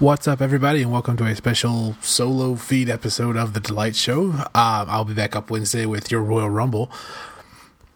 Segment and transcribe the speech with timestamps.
[0.00, 4.30] What's up, everybody, and welcome to a special solo feed episode of The Delight Show.
[4.30, 6.90] Um, I'll be back up Wednesday with your Royal Rumble.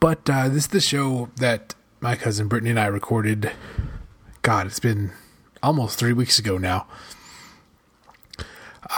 [0.00, 3.52] But uh, this is the show that my cousin Brittany and I recorded.
[4.42, 5.12] God, it's been
[5.62, 6.86] almost three weeks ago now.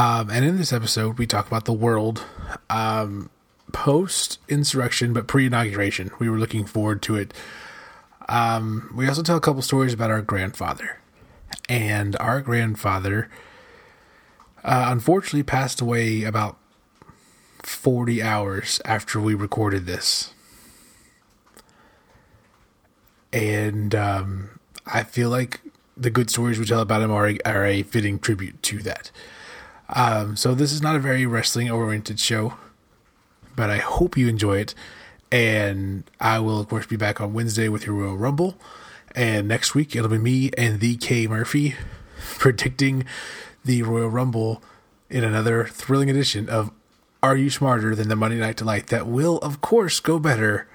[0.00, 2.24] Um, and in this episode, we talk about the world
[2.68, 3.30] um,
[3.72, 6.10] post insurrection, but pre inauguration.
[6.18, 7.32] We were looking forward to it.
[8.28, 10.98] Um, we also tell a couple stories about our grandfather
[11.68, 13.28] and our grandfather
[14.64, 16.56] uh, unfortunately passed away about
[17.62, 20.32] 40 hours after we recorded this.
[23.32, 25.60] And um, I feel like
[25.96, 29.10] the good stories we tell about him are, are a fitting tribute to that.
[29.88, 32.54] Um, so, this is not a very wrestling oriented show,
[33.54, 34.74] but I hope you enjoy it.
[35.30, 38.56] And I will, of course, be back on Wednesday with your Royal Rumble.
[39.16, 41.74] And next week, it'll be me and the Kay Murphy
[42.38, 43.06] predicting
[43.64, 44.62] the Royal Rumble
[45.08, 46.70] in another thrilling edition of
[47.22, 48.88] Are You Smarter Than the Monday Night Delight?
[48.88, 50.68] That will, of course, go better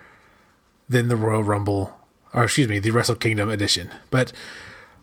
[0.89, 1.95] than the Royal Rumble,
[2.33, 3.91] or excuse me, the Wrestle Kingdom edition.
[4.09, 4.33] But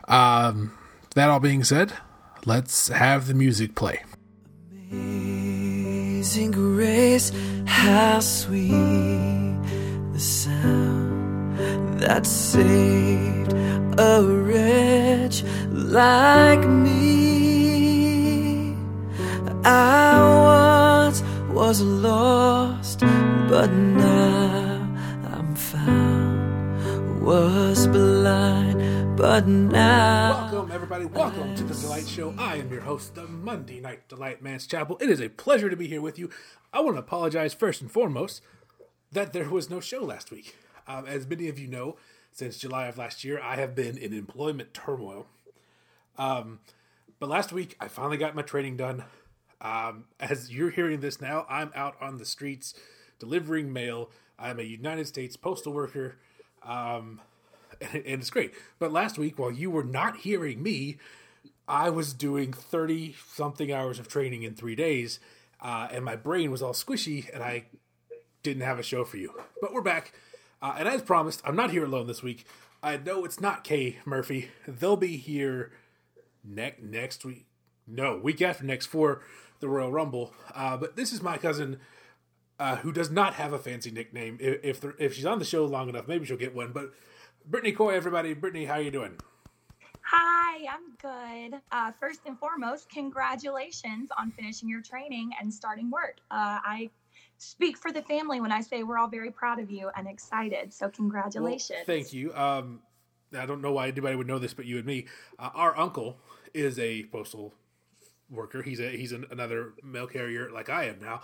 [0.08, 0.76] um,
[1.14, 1.92] that all being said,
[2.44, 4.02] let's have the music play.
[4.90, 7.30] Amazing grace,
[7.66, 8.72] how sweet
[10.12, 11.17] the sound
[11.98, 13.52] that saved
[13.98, 18.06] a wretch like me.
[19.64, 24.96] I once was lost, but now
[25.32, 27.20] I'm found.
[27.20, 30.50] Was blind, but now.
[30.52, 31.04] Welcome, everybody.
[31.04, 32.32] Welcome to the Delight Show.
[32.38, 34.98] I am your host, the Monday Night Delight Mance Chapel.
[35.00, 36.30] It is a pleasure to be here with you.
[36.72, 38.40] I want to apologize first and foremost
[39.10, 40.54] that there was no show last week.
[40.88, 41.96] Um, as many of you know,
[42.32, 45.26] since July of last year, I have been in employment turmoil.
[46.16, 46.60] Um,
[47.20, 49.04] but last week, I finally got my training done.
[49.60, 52.74] Um, as you're hearing this now, I'm out on the streets
[53.18, 54.10] delivering mail.
[54.38, 56.16] I'm a United States postal worker,
[56.62, 57.20] um,
[57.80, 58.54] and, it's great.
[58.78, 60.98] But last week, while you were not hearing me,
[61.66, 65.18] I was doing 30 something hours of training in three days,
[65.60, 67.64] uh, and my brain was all squishy, and I
[68.42, 69.34] didn't have a show for you.
[69.60, 70.12] But we're back.
[70.60, 72.46] Uh, and as promised, I'm not here alone this week.
[72.82, 74.50] I know it's not Kay Murphy.
[74.66, 75.72] They'll be here
[76.44, 77.46] ne- next week.
[77.86, 79.22] No, week after next for
[79.60, 80.32] the Royal Rumble.
[80.54, 81.78] Uh, but this is my cousin,
[82.58, 84.36] uh, who does not have a fancy nickname.
[84.40, 86.72] If if, there, if she's on the show long enough, maybe she'll get one.
[86.72, 86.92] But
[87.46, 89.18] Brittany Coy, everybody, Brittany, how you doing?
[90.02, 91.60] Hi, I'm good.
[91.70, 96.16] Uh, first and foremost, congratulations on finishing your training and starting work.
[96.30, 96.90] Uh, I
[97.38, 100.72] speak for the family when I say we're all very proud of you and excited.
[100.72, 101.78] So congratulations.
[101.86, 102.34] Well, thank you.
[102.34, 102.80] Um,
[103.36, 105.06] I don't know why anybody would know this, but you and me.
[105.38, 106.18] Uh, our uncle
[106.52, 107.54] is a postal
[108.30, 108.62] worker.
[108.62, 111.20] He's a he's an, another mail carrier like I am now.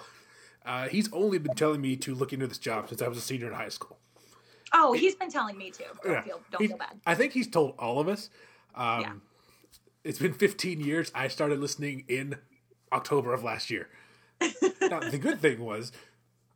[0.64, 3.22] Uh, he's only been telling me to look into this job since I was a
[3.22, 3.98] senior in high school.
[4.72, 5.84] Oh, he's been telling me too.
[6.02, 6.22] Don't Yeah.
[6.22, 7.00] feel don't He- feel bad.
[7.06, 8.30] I think he's told all of us.
[8.74, 9.12] Um, Yeah.
[10.04, 11.10] It's been 15 years.
[11.14, 12.36] I started listening in
[12.92, 13.88] October of last year.
[14.80, 15.92] Now, the good thing was,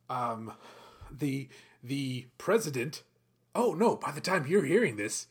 [0.09, 0.53] um,
[1.11, 1.49] the
[1.83, 3.03] the president.
[3.55, 3.95] Oh no!
[3.95, 5.27] By the time you're hearing this,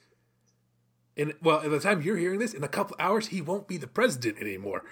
[1.17, 3.77] in well, by the time you're hearing this, in a couple hours, he won't be
[3.77, 4.85] the president anymore.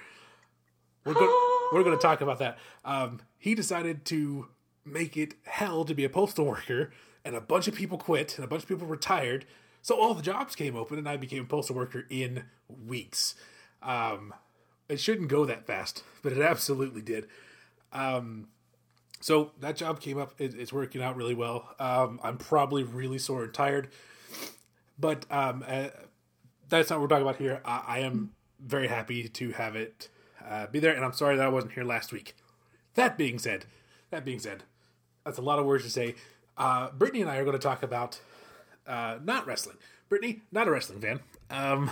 [1.05, 1.31] We're going
[1.73, 2.59] we're going to talk about that.
[2.85, 4.49] Um, he decided to
[4.85, 6.93] make it hell to be a postal worker,
[7.25, 9.47] and a bunch of people quit, and a bunch of people retired.
[9.83, 13.37] So all the jobs came open, and I became a postal worker in weeks.
[13.83, 14.35] Um,
[14.89, 17.29] it shouldn't go that fast, but it absolutely did.
[17.97, 18.49] Um,
[19.21, 20.35] so that job came up.
[20.39, 21.75] It, it's working out really well.
[21.79, 23.89] Um, I'm probably really sore and tired,
[24.99, 25.89] but um, uh,
[26.69, 27.61] that's not what we're talking about here.
[27.65, 30.09] I, I am very happy to have it
[30.47, 32.37] uh, be there, and I'm sorry that I wasn't here last week.
[32.95, 33.65] That being said,
[34.11, 34.65] that being said,
[35.25, 36.15] that's a lot of words to say.
[36.57, 38.21] Uh, Brittany and I are going to talk about
[38.87, 39.77] uh, not wrestling.
[40.09, 41.21] Brittany, not a wrestling fan.
[41.51, 41.91] Um,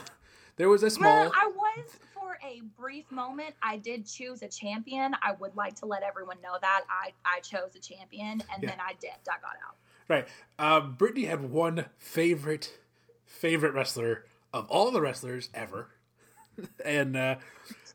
[0.56, 1.25] there was a small.
[1.25, 1.98] Well, I was
[2.41, 3.55] for a brief moment.
[3.62, 5.14] I did choose a champion.
[5.23, 8.70] I would like to let everyone know that I I chose a champion and Yeah.
[8.70, 9.29] then I dipped.
[9.29, 9.76] I got out.
[10.08, 10.29] Right.
[10.58, 12.79] Um, Brittany had one favorite
[13.26, 15.88] favorite wrestler of all the wrestlers ever,
[16.85, 17.37] and uh,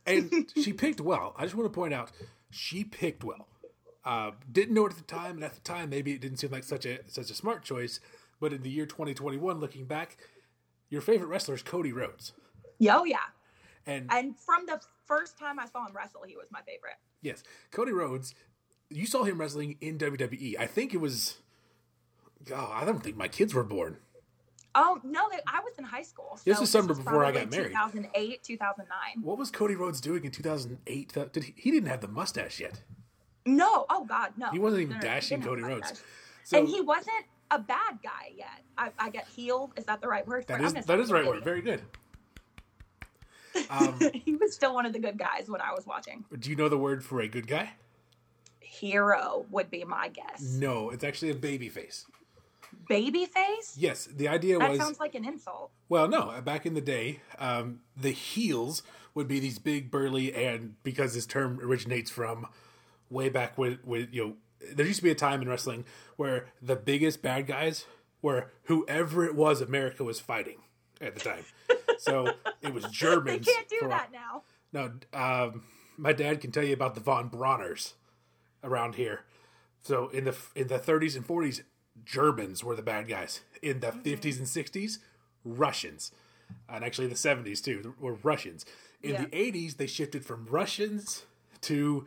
[0.06, 1.34] and she picked well.
[1.38, 2.12] I just want to point out
[2.50, 3.48] she picked well.
[4.06, 6.52] Uh, didn't know it at the time, and at the time maybe it didn't seem
[6.52, 8.00] like such a such a smart choice.
[8.42, 10.18] But in the year 2021, looking back,
[10.90, 12.32] your favorite wrestler is Cody Rhodes,
[12.80, 13.18] Yo, yeah.
[13.90, 16.96] And And from the first time I saw him wrestle, he was my favorite.
[17.22, 18.34] Yes, Cody Rhodes.
[18.90, 20.56] You saw him wrestling in WWE.
[20.60, 21.38] I think it was.
[22.52, 23.98] Oh, I don't think my kids were born.
[24.76, 26.40] Oh no, they, I was in high school.
[26.46, 27.70] This so is summer was before I got married.
[27.70, 29.24] 2008, 2009.
[29.24, 31.18] What was Cody Rhodes doing in 2008?
[31.34, 32.82] Did he, he didn't have the mustache yet.
[33.46, 34.50] No, oh God, no.
[34.52, 36.04] He wasn't even No, dashing Cody Rhodes.
[36.44, 38.62] So and he wasn't a bad guy yet.
[38.78, 39.72] I, I get healed.
[39.76, 40.46] Is that the right word?
[40.48, 41.44] that is that is the right word.
[41.44, 41.82] Very good.
[43.70, 46.26] Um, he was still one of the good guys when I was watching.
[46.38, 47.72] do you know the word for a good guy?
[48.60, 50.42] Hero would be my guess.
[50.42, 52.06] No, it's actually a baby face.
[52.88, 53.76] Baby face?
[53.78, 55.72] Yes, the idea That was sounds like an insult.
[55.90, 56.40] well, no.
[56.42, 58.84] Back in the day, um, the heels
[59.16, 62.48] would be these big, burly, and because this term originates from
[63.10, 64.34] way back when, when you know,
[64.74, 65.84] there used to be a time in wrestling
[66.16, 67.86] where the biggest bad guys
[68.22, 70.58] were whoever it was America was fighting
[71.02, 71.44] at the time.
[72.00, 73.46] So it was Germans.
[73.46, 74.44] They can't do that now.
[74.72, 75.64] No, um,
[75.98, 77.94] my dad can tell you about the von Brauners
[78.64, 79.22] around here.
[79.82, 81.62] So in the in the 30s and 40s,
[82.06, 83.42] Germans were the bad guys.
[83.62, 85.00] In the 50s and 60s,
[85.44, 86.12] Russians,
[86.68, 88.66] and actually the 70s too were Russians.
[89.02, 89.26] In Yeah.
[89.26, 91.26] the 80s, they shifted from Russians
[91.62, 92.06] to,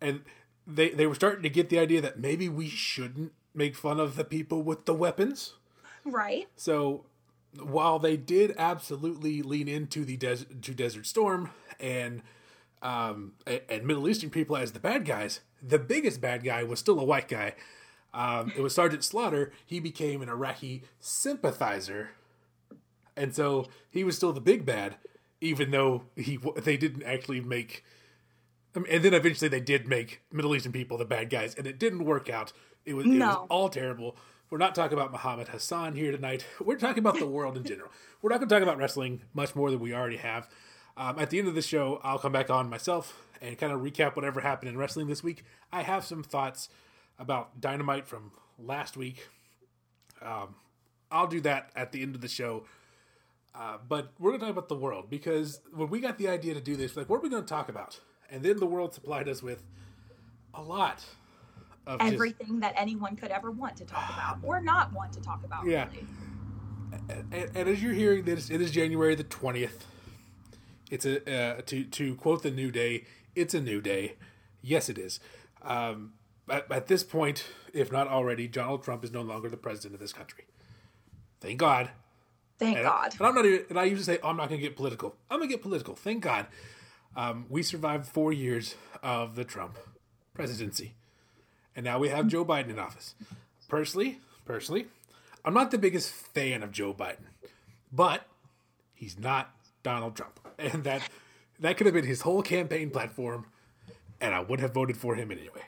[0.00, 0.22] and
[0.66, 4.16] they they were starting to get the idea that maybe we shouldn't make fun of
[4.16, 5.54] the people with the weapons.
[6.04, 6.48] Right?
[6.56, 7.04] So
[7.56, 11.50] while they did absolutely lean into the des- to Desert Storm
[11.80, 12.22] and
[12.80, 13.32] um,
[13.68, 17.04] and Middle Eastern people as the bad guys, the biggest bad guy was still a
[17.04, 17.54] white guy.
[18.14, 19.52] Um, it was Sergeant Slaughter.
[19.66, 22.10] He became an Iraqi sympathizer,
[23.16, 24.96] and so he was still the big bad,
[25.40, 27.84] even though he they didn't actually make.
[28.76, 31.66] I mean, and then eventually they did make Middle Eastern people the bad guys, and
[31.66, 32.52] it didn't work out.
[32.84, 34.16] It was, it was all terrible.
[34.50, 36.46] We're not talking about Muhammad Hassan here tonight.
[36.58, 37.90] We're talking about the world in general.
[38.22, 40.48] We're not going to talk about wrestling much more than we already have.
[40.96, 43.80] Um, at the end of the show, I'll come back on myself and kind of
[43.80, 45.44] recap whatever happened in wrestling this week.
[45.70, 46.70] I have some thoughts
[47.18, 49.28] about Dynamite from last week.
[50.22, 50.54] Um,
[51.10, 52.64] I'll do that at the end of the show.
[53.54, 56.54] Uh, but we're going to talk about the world because when we got the idea
[56.54, 58.00] to do this, like, what are we going to talk about?
[58.30, 59.62] And then the world supplied us with
[60.54, 61.04] a lot
[61.88, 65.20] of just- Everything that anyone could ever want to talk about or not want to
[65.20, 65.66] talk about.
[65.66, 65.86] Yeah.
[65.88, 66.06] Really.
[67.32, 69.86] and, and as you're hearing this, it is January the twentieth.
[70.90, 73.04] It's a uh, to to quote the New Day.
[73.34, 74.14] It's a new day.
[74.62, 75.20] Yes, it is.
[75.62, 76.12] Um,
[76.48, 80.00] at, at this point, if not already, Donald Trump is no longer the president of
[80.00, 80.44] this country.
[81.40, 81.90] Thank God.
[82.58, 83.14] Thank And, God.
[83.18, 83.64] and I'm not even.
[83.70, 85.14] And I usually say I'm not going to get political.
[85.30, 85.94] I'm going to get political.
[85.94, 86.46] Thank God.
[87.16, 89.78] Um, we survived four years of the Trump
[90.34, 90.94] presidency,
[91.78, 93.14] and now we have Joe Biden in office.
[93.68, 94.88] Personally, personally,
[95.44, 97.28] I'm not the biggest fan of Joe Biden,
[97.92, 98.26] but
[98.94, 99.54] he's not
[99.84, 101.02] Donald Trump, and that
[101.60, 103.46] that could have been his whole campaign platform,
[104.20, 105.62] and I would have voted for him anyway.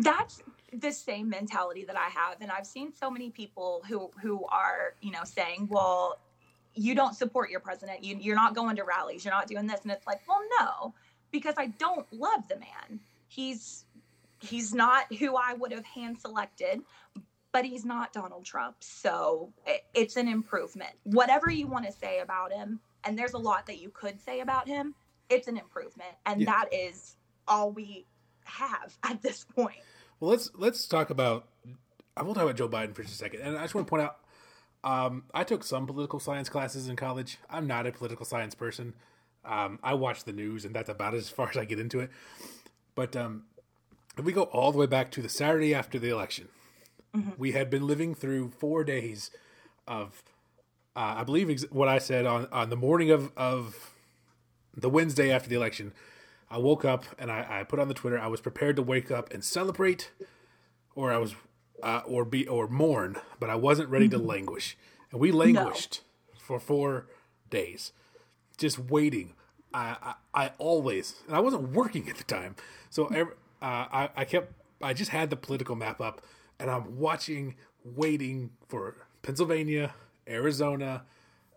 [0.00, 0.42] that's
[0.72, 4.94] the same mentality that I have, and I've seen so many people who who are
[5.00, 6.20] you know saying, well,
[6.76, 9.80] you don't support your president, you, you're not going to rallies, you're not doing this,
[9.82, 10.94] and it's like, well, no,
[11.32, 13.00] because I don't love the man.
[13.26, 13.86] He's
[14.42, 16.80] he's not who I would have hand selected,
[17.52, 20.90] but he's not Donald Trump, so it, it's an improvement.
[21.04, 24.40] Whatever you want to say about him, and there's a lot that you could say
[24.40, 24.94] about him,
[25.28, 26.46] it's an improvement, and Yeah.
[26.46, 27.16] that is
[27.48, 28.06] all we
[28.44, 29.76] have at this point.
[30.20, 31.48] Well, let's let's talk about.
[32.16, 33.90] I will talk about Joe Biden for just a second, and I just want to
[33.90, 34.18] point out.
[34.84, 37.38] Um, I took some political science classes in college.
[37.48, 38.94] I'm not a political science person.
[39.44, 42.10] Um, I watch the news, and that's about as far as I get into it.
[42.94, 43.44] But um,
[44.18, 46.48] we go all the way back to the Saturday after the election,
[47.38, 49.30] we had been living through four days
[49.86, 50.22] of,
[50.96, 53.90] uh, I believe ex- what I said on on the morning of of
[54.74, 55.92] the Wednesday after the election.
[56.50, 58.18] I woke up and I, I put on the Twitter.
[58.18, 60.10] I was prepared to wake up and celebrate,
[60.94, 61.34] or I was,
[61.82, 64.76] uh, or be or mourn, but I wasn't ready to languish.
[65.10, 66.02] And we languished
[66.38, 67.06] for four
[67.50, 67.92] days,
[68.58, 69.32] just waiting.
[69.74, 69.96] I,
[70.34, 72.56] I, I always, and I wasn't working at the time,
[72.90, 74.52] so ev- uh, I, I kept,
[74.82, 76.22] I just had the political map up,
[76.58, 77.54] and I'm watching,
[77.84, 79.94] waiting for Pennsylvania,
[80.28, 81.04] Arizona,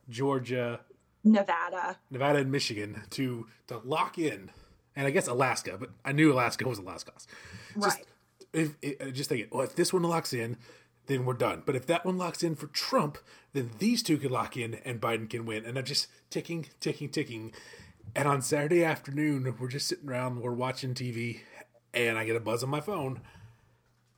[0.07, 0.81] Georgia,
[1.23, 1.97] Nevada.
[2.11, 4.51] Nevada and Michigan to to lock in,
[4.95, 7.27] and I guess Alaska, but I knew Alaska was a lost cause.
[7.73, 8.05] Just, Right.
[8.53, 10.55] If, if, just thinking, well, if this one locks in,
[11.07, 11.63] then we're done.
[11.65, 13.17] But if that one locks in for Trump,
[13.53, 15.65] then these two can lock in and Biden can win.
[15.65, 17.51] And I'm just ticking, ticking, ticking.
[18.15, 21.41] And on Saturday afternoon, we're just sitting around, we're watching TV,
[21.95, 23.21] and I get a buzz on my phone.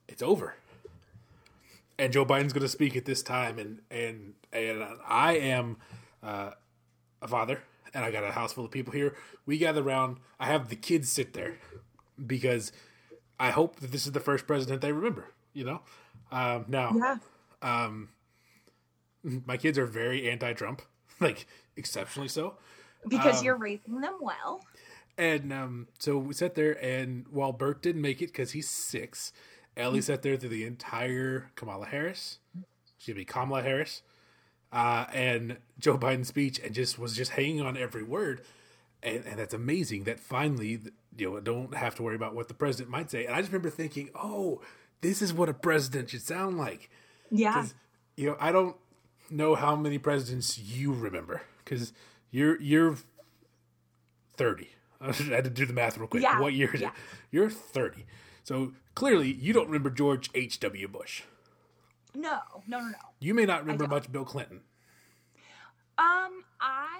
[0.07, 0.55] It's over.
[1.99, 5.77] And Joe Biden's going to speak at this time, and and and I am
[6.21, 6.51] uh,
[7.21, 9.15] a father, and I got a house full of people here.
[9.45, 10.17] We gather around.
[10.39, 11.57] I have the kids sit there
[12.25, 12.71] because
[13.39, 15.31] I hope that this is the first president they remember.
[15.53, 15.81] You know,
[16.31, 16.91] um, now
[17.63, 17.89] Yeah.
[19.45, 20.81] My kids are very anti-Trump,
[21.19, 22.53] like exceptionally so.
[23.07, 24.61] Because Um, you're raising them well.
[25.17, 29.33] And um, so we sat there, and while Bert didn't make it because he's six,
[29.75, 32.37] Ellie sat there through the entire Kamala Harris,
[32.95, 34.03] excuse me, Kamala Harris,
[34.71, 38.41] uh, and Joe Biden's speech, and just was just hanging on every word.
[39.01, 40.79] And, and that's amazing that finally,
[41.17, 43.25] you know, don't have to worry about what the president might say.
[43.25, 44.61] And I just remember thinking, oh,
[45.01, 46.89] this is what a president should sound like.
[47.29, 47.65] Yeah.
[48.15, 48.75] you know, I don't
[49.29, 51.93] know how many presidents you remember because
[52.31, 52.97] you're you're
[54.35, 54.69] thirty.
[55.01, 56.23] I had to do the math real quick.
[56.23, 56.87] Yeah, What year is yeah.
[56.89, 56.93] it?
[57.31, 58.05] You're thirty.
[58.43, 60.59] So clearly, you don't remember George H.
[60.61, 60.87] W.
[60.87, 61.23] Bush.
[62.15, 62.97] No, no, no, no.
[63.19, 64.61] You may not remember much Bill Clinton.
[65.99, 66.99] Um, I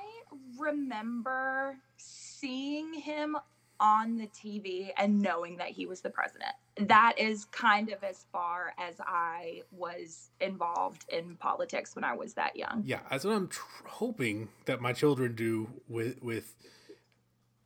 [0.59, 3.37] remember seeing him
[3.79, 6.51] on the TV and knowing that he was the president.
[6.79, 12.33] That is kind of as far as I was involved in politics when I was
[12.33, 12.83] that young.
[12.85, 16.55] Yeah, that's what I'm tr- hoping that my children do with with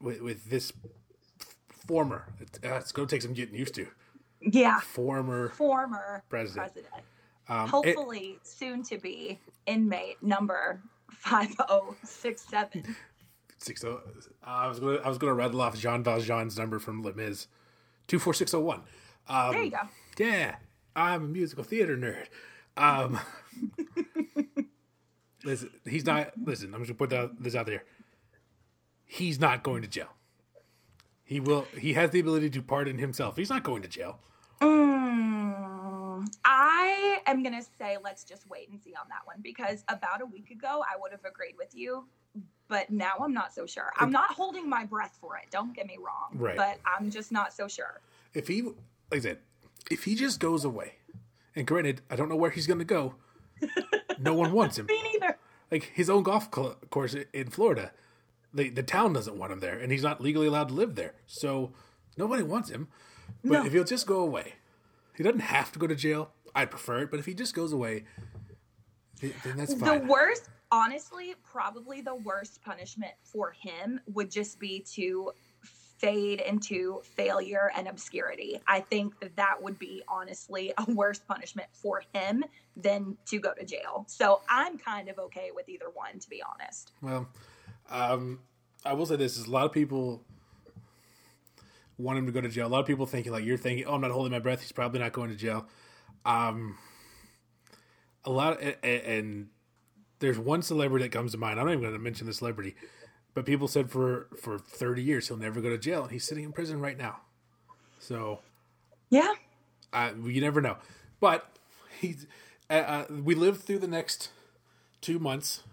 [0.02, 0.72] with, with this
[1.88, 2.28] former.
[2.40, 3.88] It's, uh, it's going to take some getting used to.
[4.42, 6.74] Yeah, Former former President.
[6.74, 7.04] president.
[7.48, 10.82] um, it- Hopefully, soon to be inmate number
[11.12, 12.96] 5067.
[13.60, 14.02] six oh.
[14.44, 17.46] I was gonna I was gonna rattle off Jean Valjean's number from Les Mis,
[18.08, 18.82] two four six zero one.
[19.30, 19.78] Um, There you go.
[20.18, 20.56] Yeah,
[20.96, 22.26] I'm a musical theater nerd.
[22.76, 23.20] Um,
[25.44, 26.32] listen, he's not.
[26.44, 27.84] Listen, I'm just gonna put that, this out there.
[29.14, 30.08] He's not going to jail.
[31.26, 31.68] He will.
[31.78, 33.36] He has the ability to pardon himself.
[33.36, 34.20] He's not going to jail.
[34.62, 39.84] Mm, I am going to say let's just wait and see on that one because
[39.90, 42.06] about a week ago I would have agreed with you,
[42.70, 43.92] but now I'm not so sure.
[43.98, 45.52] I'm not holding my breath for it.
[45.52, 46.30] Don't get me wrong.
[46.34, 46.56] Right.
[46.56, 48.00] But I'm just not so sure.
[48.34, 48.76] If he, like
[49.12, 49.40] I said,
[49.92, 50.94] if he just goes away,
[51.54, 53.16] and granted, I don't know where he's going to go.
[54.20, 54.86] no one wants him.
[54.86, 55.38] Me neither.
[55.70, 57.92] like his own golf course in Florida.
[58.54, 61.14] The the town doesn't want him there, and he's not legally allowed to live there.
[61.26, 61.72] So
[62.18, 62.88] nobody wants him.
[63.44, 63.66] But No.
[63.66, 64.56] if he'll just go away,
[65.16, 66.32] he doesn't have to go to jail.
[66.54, 68.04] I'd prefer it, but if he just goes away,
[69.22, 70.02] then that's fine.
[70.02, 75.32] The worst, honestly, probably the worst punishment for him would just be to
[75.98, 78.60] fade into failure and obscurity.
[78.68, 82.44] I think that that would be honestly a worse punishment for him
[82.76, 84.06] than to go to jail.
[84.08, 86.92] So I'm kind of okay with either one, to be honest.
[87.02, 87.28] Well,
[87.92, 88.40] um,
[88.86, 90.24] I will say this: is a lot of people
[91.98, 92.66] want him to go to jail.
[92.66, 94.62] A lot of people thinking like you're thinking, "Oh, I'm not holding my breath.
[94.62, 95.68] He's probably not going to jail."
[96.26, 96.78] Um,
[98.26, 99.50] a lot, and, and
[100.20, 101.60] there's one celebrity that comes to mind.
[101.60, 102.76] I'm not even going to mention the celebrity,
[103.34, 106.44] but people said for for 30 years he'll never go to jail, and he's sitting
[106.44, 107.22] in prison right now.
[108.00, 108.40] So
[109.10, 109.34] Yeah.
[109.94, 110.78] uh, you never know.
[111.20, 111.46] But
[112.00, 112.26] he's
[112.70, 114.30] uh, uh, we lived through the next
[115.02, 115.64] two months,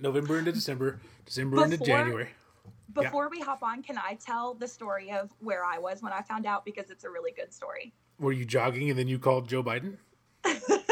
[0.00, 2.28] November into December, December into January.
[2.94, 6.22] Before we hop on, can I tell the story of where I was when I
[6.22, 7.92] found out because it's a really good story.
[8.18, 9.98] Were you jogging and then you called Joe Biden?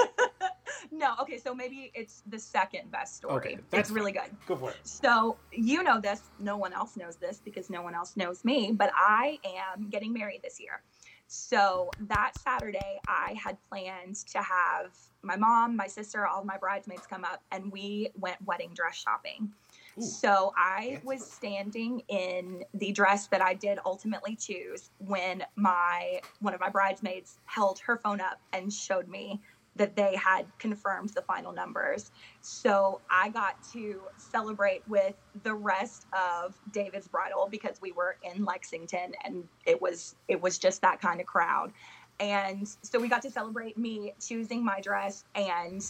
[0.93, 3.35] No, okay, so maybe it's the second best story.
[3.35, 4.31] Okay, that's it's really good.
[4.47, 4.77] Go for it.
[4.83, 8.73] So, you know this, no one else knows this because no one else knows me,
[8.73, 10.83] but I am getting married this year.
[11.27, 16.57] So, that Saturday, I had planned to have my mom, my sister, all of my
[16.57, 19.53] bridesmaids come up, and we went wedding dress shopping.
[19.99, 20.03] Ooh.
[20.03, 26.55] So, I was standing in the dress that I did ultimately choose when my one
[26.55, 29.41] of my bridesmaids held her phone up and showed me
[29.77, 32.11] that they had confirmed the final numbers.
[32.41, 38.45] So I got to celebrate with the rest of David's bridal because we were in
[38.45, 41.73] Lexington and it was it was just that kind of crowd.
[42.19, 45.83] And so we got to celebrate me choosing my dress and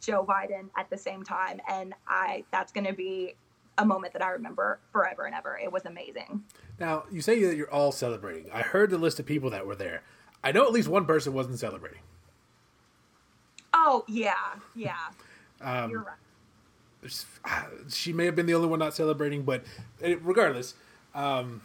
[0.00, 3.34] Joe Biden at the same time and I that's going to be
[3.78, 5.58] a moment that I remember forever and ever.
[5.62, 6.42] It was amazing.
[6.80, 8.50] Now you say that you're all celebrating.
[8.52, 10.02] I heard the list of people that were there.
[10.42, 12.00] I know at least one person wasn't celebrating.
[13.74, 14.34] Oh, yeah.
[14.74, 14.96] Yeah.
[15.60, 16.06] Um, You're
[17.02, 17.10] right.
[17.88, 19.64] she may have been the only one not celebrating, but
[20.02, 20.74] eh, regardless,
[21.14, 21.62] um,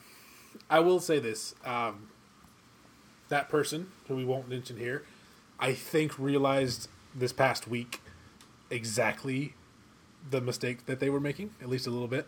[0.69, 2.09] I will say this: um,
[3.29, 5.03] that person who we won't mention here,
[5.59, 8.01] I think realized this past week
[8.71, 9.53] exactly
[10.29, 12.27] the mistake that they were making, at least a little bit.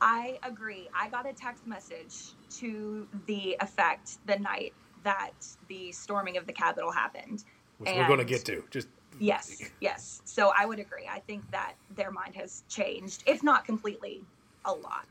[0.00, 0.88] I agree.
[0.94, 4.72] I got a text message to the effect the night
[5.04, 5.32] that
[5.68, 7.44] the storming of the Capitol happened.
[7.78, 8.64] Which we're going to get to.
[8.70, 8.88] Just
[9.20, 10.22] Yes, yes.
[10.24, 11.08] So I would agree.
[11.10, 14.22] I think that their mind has changed, if not completely,
[14.64, 15.06] a lot.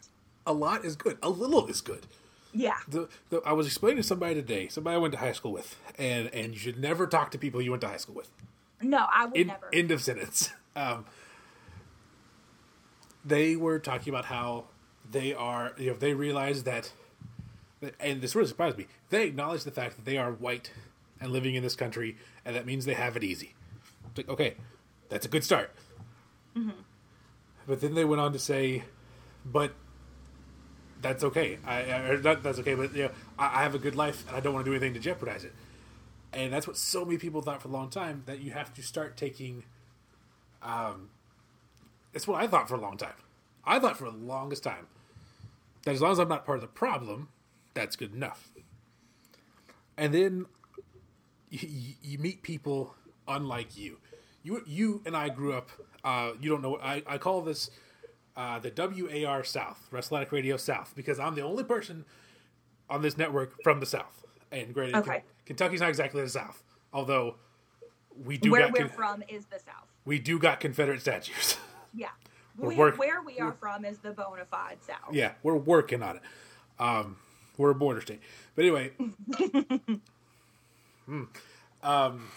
[0.46, 1.18] a lot is good.
[1.22, 2.08] A little is good.
[2.54, 2.78] Yeah.
[2.88, 5.76] The, the, I was explaining to somebody today, somebody I went to high school with,
[5.98, 8.30] and and you should never talk to people you went to high school with.
[8.82, 9.70] No, I would In, never.
[9.74, 10.52] End of sentence.
[10.76, 11.06] Um,
[13.26, 14.66] they were talking about how
[15.10, 16.92] they are, you know, they realize that,
[18.00, 18.86] and this really surprised me.
[19.10, 20.72] They acknowledge the fact that they are white
[21.20, 22.16] and living in this country,
[22.46, 23.56] and that means they have it easy.
[24.10, 24.56] It's like, okay,
[25.10, 25.72] that's a good start.
[27.66, 28.84] But then they went on to say,
[29.46, 29.72] but
[31.02, 31.58] that's okay.
[31.66, 34.38] I, I not that's okay, but you know, I, I have a good life, and
[34.38, 35.54] I don't want to do anything to jeopardize it.
[36.38, 38.84] And that's what so many people thought for a long time that you have to
[38.84, 39.64] start taking.
[40.62, 41.10] Um,
[42.14, 43.16] it's what I thought for a long time.
[43.66, 44.86] I thought for the longest time
[45.84, 47.30] that as long as I'm not part of the problem,
[47.74, 48.52] that's good enough.
[49.98, 50.46] And then
[51.50, 52.94] you, you meet people
[53.28, 53.98] unlike you.
[54.44, 55.72] You you and I grew up.
[56.04, 56.78] Uh, you don't know.
[56.78, 57.72] I, I call this
[58.36, 58.72] uh, the
[59.26, 62.06] WAR South, Wrestletic Radio South, because I'm the only person
[62.92, 64.24] on this network from the South.
[64.52, 65.24] And granted, Okay.
[65.46, 66.64] Kentucky's not exactly the South,
[66.94, 67.36] although
[68.26, 69.88] we do Where we're con- from is the South.
[70.06, 71.58] we do got Confederate statues.
[71.94, 72.10] Yeah.
[72.60, 75.14] We, work- where we are from is the bona fide South.
[75.14, 76.24] yeah, we're working on it.
[76.80, 77.18] Um,
[77.56, 78.20] we're a border state,
[78.56, 78.94] but anyway.
[81.06, 81.24] Hmm.
[81.84, 82.28] um,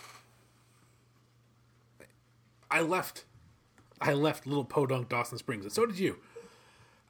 [2.70, 3.24] I left.
[4.00, 6.18] I left little podunk Dawson Springs, and so did you.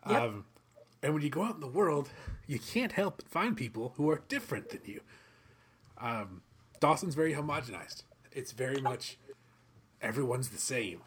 [0.08, 0.22] Yep.
[0.22, 0.44] Um,
[1.02, 2.10] and when you go out in the world,
[2.50, 5.00] you can't help but find people who are different than you.
[5.98, 6.42] Um,
[6.80, 8.02] Dawson's very homogenized.
[8.32, 9.18] It's very much
[10.02, 11.02] everyone's the same.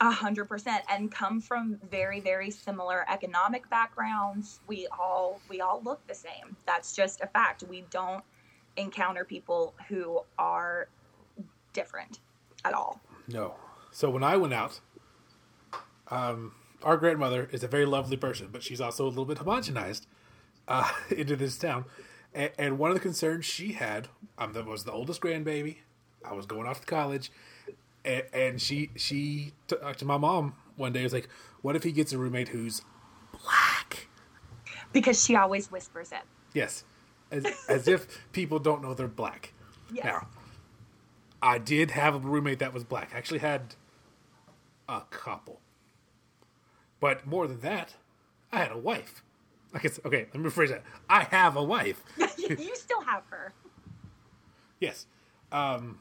[0.00, 4.58] A hundred percent, and come from very, very similar economic backgrounds.
[4.66, 6.56] We all we all look the same.
[6.66, 7.62] That's just a fact.
[7.62, 8.24] We don't
[8.76, 10.88] encounter people who are
[11.72, 12.18] different
[12.64, 13.00] at all.
[13.28, 13.54] No.
[13.92, 14.80] So when I went out,
[16.08, 20.06] um, our grandmother is a very lovely person, but she's also a little bit homogenized
[20.72, 21.84] uh, into this town.
[22.34, 25.76] And, and one of the concerns she had, um, that was the oldest grandbaby.
[26.24, 27.30] I was going off to college,
[28.04, 31.02] and, and she she talked to my mom one day.
[31.02, 31.28] Was like,
[31.62, 32.82] "What if he gets a roommate who's
[33.32, 34.06] black?"
[34.92, 36.22] Because she always whispers it.
[36.54, 36.84] Yes,
[37.32, 39.52] as, as if people don't know they're black.
[39.92, 40.04] Yes.
[40.04, 40.28] Now,
[41.42, 43.10] I did have a roommate that was black.
[43.12, 43.74] I actually had
[44.88, 45.60] a couple.
[47.00, 47.96] But more than that,
[48.52, 49.24] I had a wife.
[49.74, 50.84] I guess, okay, let me rephrase that.
[51.08, 52.02] I have a wife.
[52.38, 53.52] you still have her.
[54.80, 55.06] Yes.
[55.50, 55.98] Um,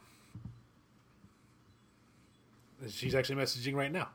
[2.89, 4.09] she's actually messaging right now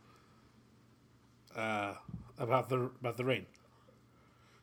[1.55, 1.95] uh,
[2.39, 3.47] about the about the rain.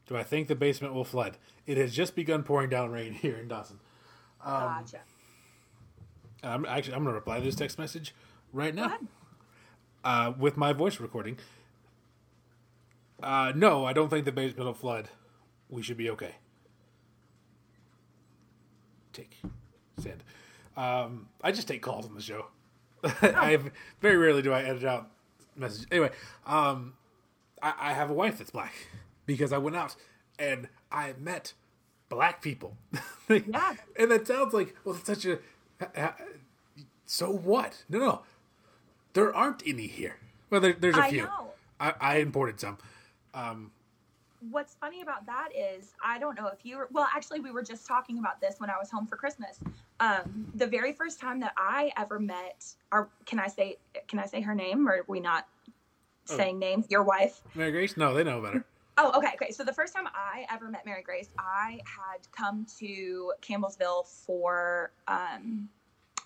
[0.07, 1.37] Do I think the basement will flood?
[1.65, 3.79] It has just begun pouring down rain here in Dawson.
[4.43, 4.99] gotcha.
[6.43, 8.13] I'm actually I'm going to reply to this text message
[8.51, 8.97] right now
[10.03, 11.37] uh, with my voice recording.
[13.23, 15.09] Uh, no, I don't think the basement will flood.
[15.69, 16.35] We should be okay.
[19.13, 19.37] Take
[19.97, 20.23] send.
[20.75, 22.47] Um, I just take calls on the show.
[23.03, 23.57] I
[24.01, 25.09] very rarely do I edit out
[25.55, 25.85] messages.
[25.91, 26.09] Anyway,
[26.45, 26.93] um,
[27.61, 28.73] I, I have a wife that's black
[29.25, 29.95] because I went out
[30.39, 31.53] and I met
[32.09, 32.77] black people.
[33.29, 33.75] Yeah.
[33.97, 35.39] and that sounds like well, it's such a.
[37.05, 37.83] So what?
[37.87, 38.21] No, no,
[39.13, 40.17] there aren't any here.
[40.49, 41.23] Well, there, there's a I few.
[41.23, 41.51] know.
[41.79, 42.77] I, I imported some.
[44.51, 47.63] What's funny about that is I don't know if you were well actually we were
[47.63, 49.59] just talking about this when I was home for Christmas.
[49.99, 54.25] Um, the very first time that I ever met or can I say can I
[54.25, 55.47] say her name or are we not
[56.29, 56.37] Oh.
[56.37, 56.87] saying names?
[56.89, 57.41] Your wife?
[57.53, 57.97] Mary Grace?
[57.97, 58.65] No, they know better.
[58.97, 59.51] Oh, okay, okay.
[59.51, 64.91] So the first time I ever met Mary Grace, I had come to Campbellsville for
[65.07, 65.67] um,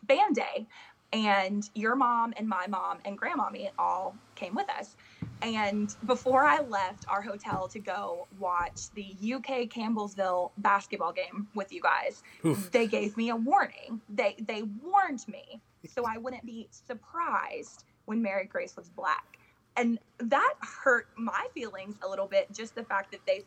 [0.04, 0.68] band day,
[1.14, 4.98] and your mom and my mom and grandmommy all came with us.
[5.42, 11.72] And before I left our hotel to go watch the UK Campbellsville basketball game with
[11.72, 12.72] you guys, Oof.
[12.72, 14.02] they gave me a warning.
[14.10, 19.38] They they warned me so I wouldn't be surprised when Mary Grace was black.
[19.76, 22.52] And that hurt my feelings a little bit.
[22.52, 23.44] Just the fact that they,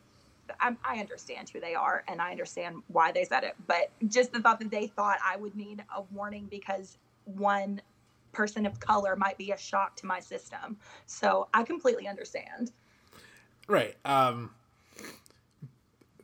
[0.59, 4.31] I, I understand who they are and I understand why they said it, but just
[4.31, 7.81] the thought that they thought I would need a warning because one
[8.31, 10.77] person of color might be a shock to my system.
[11.05, 12.71] So I completely understand.
[13.67, 13.95] Right.
[14.05, 14.51] Um,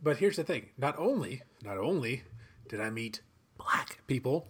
[0.01, 2.23] but here's the thing: not only, not only
[2.67, 3.21] did I meet
[3.57, 4.47] black people,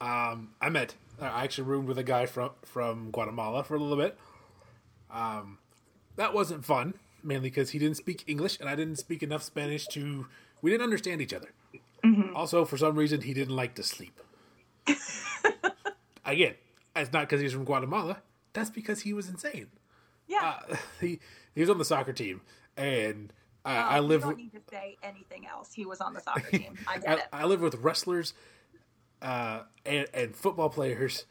[0.00, 0.94] um, I met.
[1.20, 4.16] I actually roomed with a guy from from Guatemala for a little bit.
[5.10, 5.58] Um,
[6.16, 9.86] that wasn't fun, mainly because he didn't speak English and I didn't speak enough Spanish
[9.88, 10.26] to.
[10.60, 11.52] We didn't understand each other.
[12.34, 14.20] Also, for some reason, he didn't like to sleep.
[16.28, 16.54] Again,
[16.94, 18.18] it's not because he's from Guatemala.
[18.52, 19.66] That's because he was insane
[20.26, 20.60] Yeah.
[20.70, 21.18] uh, he
[21.54, 22.40] he was on the soccer team,
[22.76, 23.32] and
[23.64, 25.72] uh, Oh, I live don't with need to say anything else.
[25.72, 26.76] He was on the soccer team.
[26.86, 27.22] I get I, it.
[27.32, 28.34] I live with wrestlers
[29.22, 31.24] uh, and, and football players,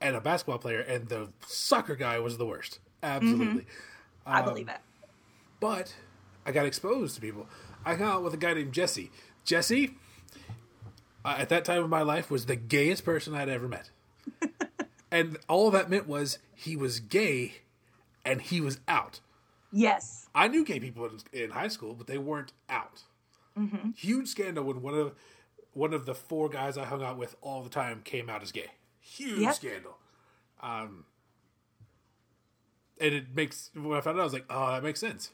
[0.00, 2.80] and a basketball player, and the soccer guy was the worst.
[3.02, 3.66] Absolutely.
[4.26, 4.78] I believe it.
[5.60, 5.94] But
[6.46, 7.46] I got exposed to people.
[7.84, 9.10] I hung out with a guy named Jesse.
[9.44, 9.94] Jesse,
[11.24, 13.90] uh, at that time of my life, was the gayest person I'd ever met.
[15.10, 17.54] And all that meant was he was gay
[18.24, 19.20] and he was out.
[19.72, 20.28] Yes.
[20.34, 23.02] I knew gay people in, in high school, but they weren't out.
[23.94, 25.12] Huge scandal when one of
[25.74, 28.52] one of the four guys I hung out with all the time came out as
[28.52, 28.70] gay.
[29.00, 29.54] Huge Yep.
[29.54, 29.98] scandal.
[30.62, 31.04] Um,
[32.98, 35.30] and it makes when I found out, I was like, oh, that makes sense.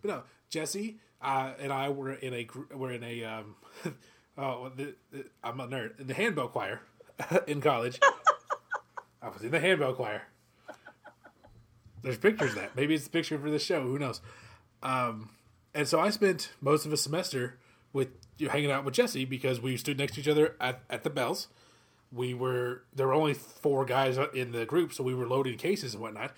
[0.00, 3.56] But no, Jesse uh, and I were in a were in a um,
[4.38, 6.82] oh, the, the, I'm a nerd in the handbell choir
[7.48, 7.98] in college.
[9.22, 10.22] I was in the handbell choir.
[12.02, 12.74] There's pictures of that.
[12.74, 13.82] Maybe it's a picture for the show.
[13.82, 14.20] Who knows?
[14.82, 15.30] Um,
[15.74, 17.58] and so I spent most of a semester
[17.92, 20.80] with you know, hanging out with Jesse because we stood next to each other at,
[20.88, 21.48] at the bells.
[22.12, 25.94] We were there were only four guys in the group, so we were loading cases
[25.94, 26.32] and whatnot.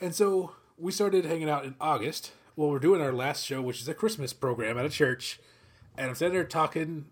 [0.00, 2.32] And so we started hanging out in August.
[2.54, 5.40] Well, we're doing our last show, which is a Christmas program at a church.
[5.96, 7.06] And I'm sitting there talking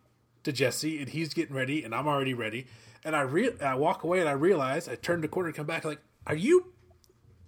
[0.45, 2.67] to Jesse, and he's getting ready, and I'm already ready.
[3.07, 5.65] And I re- I walk away, and I realize I turned the corner and come
[5.67, 6.73] back, like, "Are you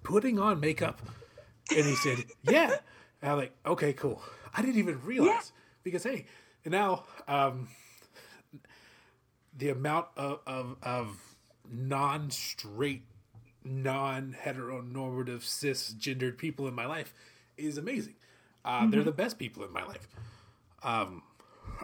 [0.05, 1.03] putting on makeup?"
[1.77, 2.77] And he said, "Yeah."
[3.21, 4.23] And I'm like, "Okay, cool."
[4.55, 5.61] I didn't even realize Yeah.
[5.83, 6.27] because hey,
[6.65, 7.69] and now um,
[9.57, 11.21] the amount of of, of
[11.69, 13.03] non-straight,
[13.65, 17.13] non-heteronormative, cisgendered people in my life
[17.57, 18.15] is amazing.
[18.65, 20.07] Uh, They're the best people in my life.
[20.85, 21.23] Um,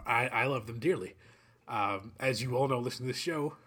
[0.05, 1.15] I I love them dearly.
[1.67, 3.57] Um, as you all know, listen to this show.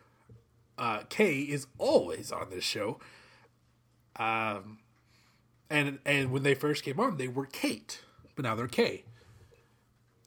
[0.78, 3.00] Uh, Kay is always on this show.
[4.16, 4.78] Um,
[5.70, 8.00] and and when they first came on, they were Kate,
[8.36, 9.04] but now they're Kay,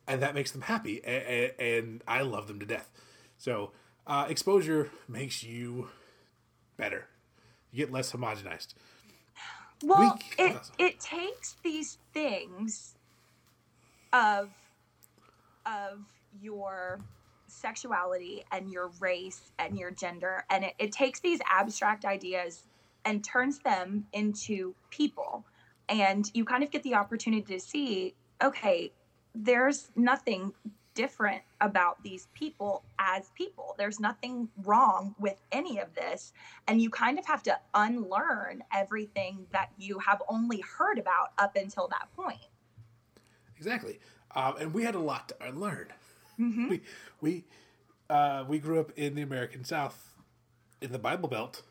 [0.08, 2.90] and that makes them happy, and, and I love them to death.
[3.38, 3.72] So
[4.08, 5.90] uh, exposure makes you
[6.78, 7.08] better.
[7.72, 8.74] You get less homogenized.
[9.84, 12.96] Well, We- it it takes these things
[14.14, 14.52] of
[15.66, 16.02] of
[16.42, 17.00] your
[17.52, 22.68] sexuality and your race and your gender and it, it takes these abstract ideas
[23.06, 25.46] and turns them into people
[25.90, 28.92] and you kind of get the opportunity to see okay
[29.36, 30.52] there's nothing
[30.94, 36.34] different about these people as people there's nothing wrong with any of this
[36.68, 41.56] and you kind of have to unlearn everything that you have only heard about up
[41.56, 42.48] until that point
[43.62, 44.00] Exactly.
[44.34, 45.90] Um, and we had a lot to unlearn.
[46.40, 46.70] Mm-hmm.
[46.70, 46.82] We
[47.20, 47.44] we
[48.10, 50.14] uh, we grew up in the American South,
[50.82, 51.64] in the Bible Belt.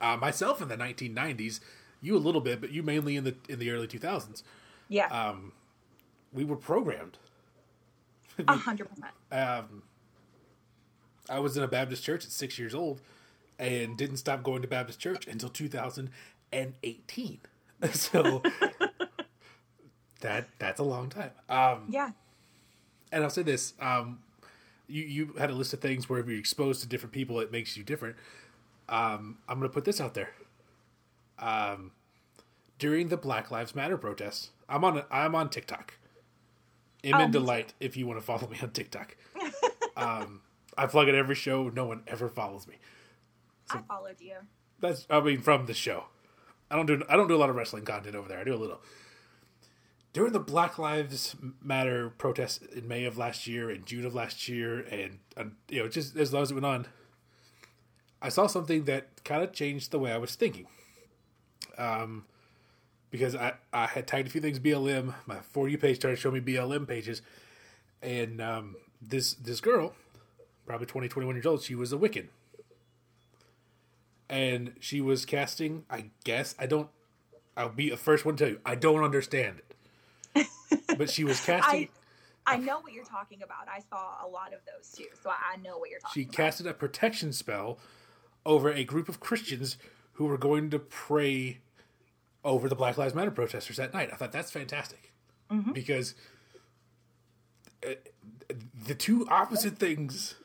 [0.00, 1.60] Uh, myself in the 1990s,
[2.02, 4.42] you a little bit, but you mainly in the in the early 2000s.
[4.88, 5.52] yeah Um,
[6.32, 7.18] we were programmed.
[8.48, 9.82] a hundred percent Um,
[11.30, 13.00] I was in a Baptist church at six years old,
[13.58, 17.40] and didn't stop going to Baptist church until 2018.
[17.92, 18.42] So
[20.20, 21.30] that that's a long time.
[21.48, 22.10] Um, yeah
[23.16, 24.18] and I'll say this: um,
[24.86, 27.50] you you had a list of things where if you're exposed to different people, it
[27.50, 28.16] makes you different.
[28.88, 30.30] Um, I'm going to put this out there.
[31.38, 31.92] Um,
[32.78, 35.94] during the Black Lives Matter protests, I'm on I'm on TikTok.
[37.04, 37.32] Oh, Amen me too.
[37.32, 39.16] delight if you want to follow me on TikTok.
[39.96, 40.42] um,
[40.76, 41.70] I plug it every show.
[41.70, 42.74] No one ever follows me.
[43.70, 44.34] i followed you
[44.80, 46.04] That's I mean from the show.
[46.70, 48.38] I don't do I don't do a lot of wrestling content over there.
[48.38, 48.80] I do a little.
[50.16, 54.48] During the Black Lives Matter protests in May of last year and June of last
[54.48, 56.86] year, and, and you know just as long as it went on,
[58.22, 60.68] I saw something that kind of changed the way I was thinking.
[61.76, 62.24] Um,
[63.10, 65.12] because I I had tagged a few things BLM.
[65.26, 67.20] My for you page started showing me BLM pages,
[68.00, 69.92] and um, this this girl,
[70.64, 72.28] probably 20, 21 years old, she was a Wiccan
[74.30, 75.84] and she was casting.
[75.90, 76.88] I guess I don't.
[77.54, 79.75] I'll be the first one to tell you I don't understand it.
[80.98, 81.88] But she was casting.
[82.46, 85.30] i i know what you're talking about i saw a lot of those too so
[85.30, 87.78] i know what you're she talking about casted a protection spell
[88.44, 89.76] over a group of Christians
[90.12, 91.58] who were going to pray
[92.44, 94.08] over the Black Lives Matter protesters that night.
[94.12, 95.12] I thought that's fantastic
[95.72, 96.14] because
[97.84, 97.90] uh,
[98.86, 100.36] the two opposite things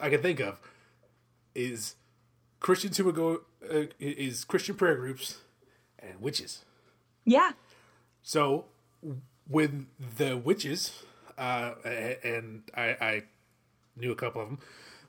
[0.00, 0.60] I can think of
[1.54, 1.94] is
[2.60, 5.38] Christians who would go uh, is Christian prayer groups
[6.00, 6.64] and witches.
[7.24, 7.52] yeah
[8.28, 8.66] So
[9.48, 9.86] when
[10.18, 11.02] the witches,
[11.38, 13.22] uh, and I, I
[13.96, 14.58] knew a couple of them,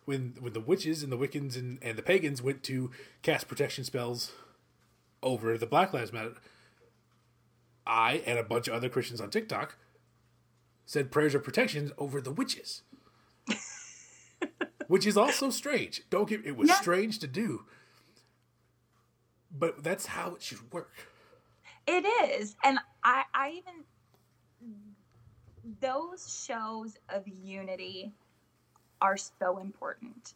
[0.05, 3.83] when when the witches and the Wiccans and, and the pagans went to cast protection
[3.83, 4.31] spells
[5.21, 6.35] over the Black Lives Matter,
[7.85, 9.75] I and a bunch of other Christians on TikTok
[10.85, 12.83] said prayers of protection over the witches.
[14.87, 16.03] which is also strange.
[16.09, 16.75] Don't get it was Yeah.
[16.75, 17.65] strange to do,
[19.51, 20.93] but that's how it should work.
[21.91, 22.55] It is.
[22.63, 23.83] And I, I even,
[25.81, 28.11] those shows of unity
[29.01, 30.35] are so important.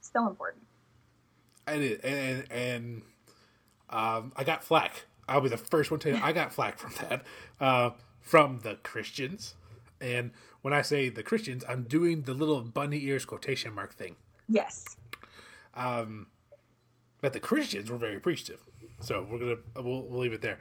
[0.00, 0.62] So important.
[1.66, 3.02] And it, and and
[3.90, 5.06] um, I got flack.
[5.28, 7.24] I'll be the first one to tell you I got flack from that
[7.60, 9.54] uh, from the Christians.
[10.00, 10.30] And
[10.62, 14.16] when I say the Christians, I'm doing the little bunny ears quotation mark thing.
[14.48, 14.84] Yes.
[17.22, 18.60] But the Christians were very appreciative.
[19.00, 20.58] So we're gonna we'll, we'll leave it there.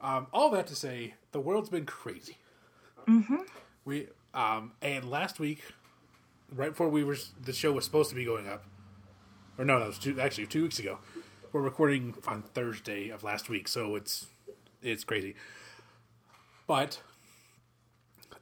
[0.00, 2.36] Um, all that to say, the world's been crazy.
[3.08, 3.36] Mm-hmm.
[3.84, 5.62] We um, and last week,
[6.54, 8.64] right before we were the show was supposed to be going up,
[9.58, 10.98] or no, that was two, actually two weeks ago.
[11.52, 14.26] We're recording on Thursday of last week, so it's
[14.82, 15.34] it's crazy.
[16.66, 17.00] But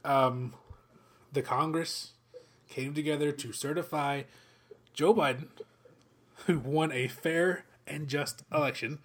[0.05, 0.53] um,
[1.31, 2.11] the Congress
[2.69, 4.23] came together to certify
[4.93, 5.47] Joe Biden,
[6.45, 8.99] who won a fair and just election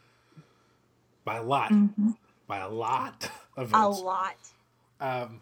[1.25, 2.11] by a lot, mm-hmm.
[2.47, 4.01] by a lot of votes.
[4.01, 4.37] A lot.
[5.01, 5.41] Um,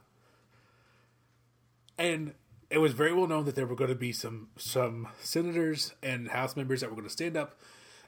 [1.99, 2.33] and
[2.71, 6.29] it was very well known that there were going to be some some senators and
[6.29, 7.55] House members that were going to stand up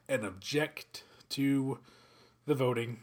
[0.08, 1.78] and object to
[2.46, 2.98] the voting.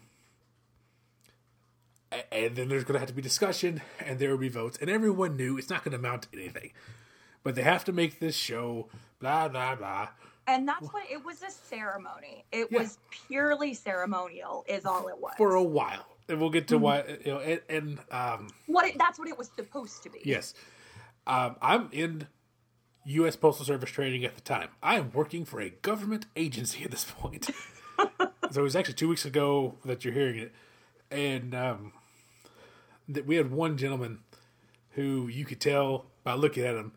[2.32, 4.88] And then there's going to have to be discussion, and there will be votes, and
[4.88, 6.72] everyone knew it's not going to amount to anything.
[7.44, 8.88] But they have to make this show,
[9.20, 10.10] blah blah blah.
[10.48, 12.44] And that's what it was a ceremony.
[12.52, 12.80] It Yeah.
[12.80, 15.34] was purely ceremonial, is all it was.
[15.38, 17.04] for a while, and we'll get to why.
[17.26, 20.20] You know, and, and um, what it, that's what it was supposed to be.
[20.26, 20.54] Yes.
[21.26, 22.28] Um, I'm in
[23.06, 23.36] U.S.
[23.38, 24.70] Postal Service training at the time.
[24.82, 27.50] I am working for a government agency at this point.
[28.52, 30.52] so it was actually two weeks ago that you're hearing it.
[31.10, 31.94] And um,
[33.08, 34.20] that we had one gentleman
[34.92, 36.92] who you could tell by looking at him,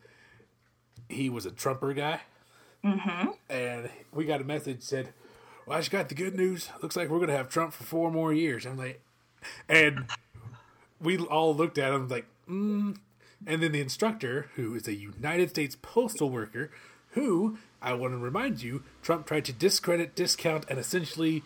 [1.09, 2.21] he was a Trumper guy.
[2.87, 3.31] Mm-hmm.
[3.51, 5.13] And we got a message said,
[5.67, 6.71] Well, I just got the good news.
[6.83, 8.65] Looks like we're going to have Trump for four more years.
[8.65, 9.01] I'm like,
[9.69, 10.07] and
[11.01, 12.97] we all looked at him like, mm.
[13.47, 16.71] and then the instructor, who is a United States postal worker,
[17.11, 21.43] who I want to remind you, Trump tried to discredit, discount, and essentially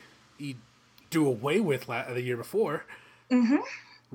[1.10, 2.84] do away with la- the year before,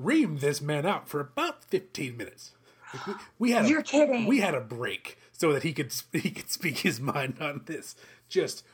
[0.00, 2.52] reamed this man out for about 15 minutes.
[2.92, 4.26] Like, we, we had a, You're kidding.
[4.26, 7.94] We had a break so that he could he could speak his mind on this.
[8.28, 8.64] Just,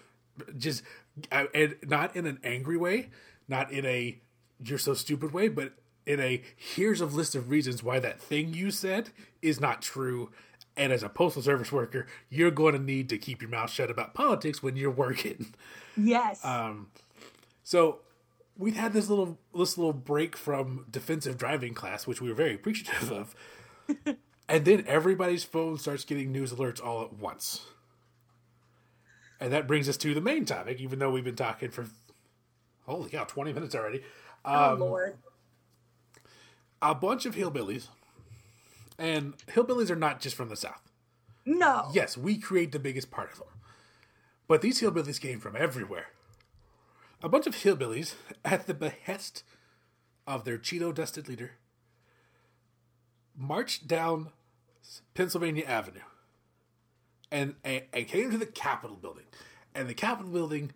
[0.57, 0.83] just,
[1.31, 3.11] uh, and not in an angry way,
[3.49, 4.19] not in a
[4.65, 5.73] you're so stupid way, but
[6.07, 10.31] in a here's a list of reasons why that thing you said is not true.
[10.75, 13.91] And as a postal service worker, you're going to need to keep your mouth shut
[13.91, 15.55] about politics when you're working.
[15.99, 16.43] Yes.
[16.43, 16.89] Um,
[17.63, 17.99] So
[18.57, 22.55] we've had this little this little break from defensive driving class, which we were very
[22.55, 23.35] appreciative of.
[24.53, 27.63] and then everybody's phone starts getting news alerts all at once.
[29.41, 31.87] And that brings us to the main topic, even though we've been talking for
[32.87, 34.03] holy cow, twenty minutes already.
[34.45, 35.17] oh um, Lord.
[36.83, 37.87] A bunch of hillbillies,
[38.99, 40.83] and hillbillies are not just from the south.
[41.47, 41.89] No.
[41.95, 43.49] Yes, we create the biggest part of them.
[44.49, 46.09] But these hillbillies came from everywhere.
[47.23, 49.45] A bunch of hillbillies, at the behest
[50.27, 51.53] of their Cheeto dusted leader,
[53.35, 54.29] marched down
[55.15, 56.01] Pennsylvania Avenue
[57.31, 59.25] and, and, and came to the Capitol building.
[59.75, 60.73] And the Capitol building,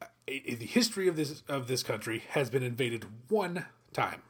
[0.00, 4.22] uh, in the history of this of this country, has been invaded one time.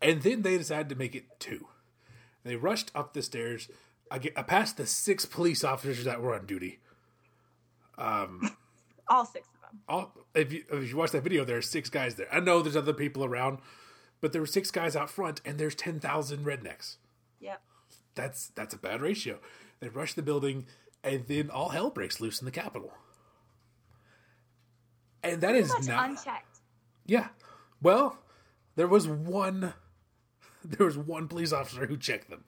[0.00, 1.66] And then they decided to make it two.
[2.42, 3.68] They rushed up the stairs,
[4.10, 6.78] I get, uh, past the six police officers that were on duty.
[7.98, 8.56] Um,
[9.08, 9.80] all six of them.
[9.88, 12.32] All, if you if you watch that video, there are six guys there.
[12.32, 13.58] I know there's other people around,
[14.20, 16.96] but there were six guys out front, and there's ten thousand rednecks.
[17.40, 17.62] Yep.
[18.14, 19.38] That's that's a bad ratio.
[19.80, 20.66] They rush the building,
[21.02, 22.92] and then all hell breaks loose in the Capitol.
[25.22, 26.60] And that is Much not unchecked.
[27.06, 27.28] Yeah.
[27.82, 28.18] Well,
[28.76, 29.74] there was one
[30.64, 32.44] there was one police officer who checked them.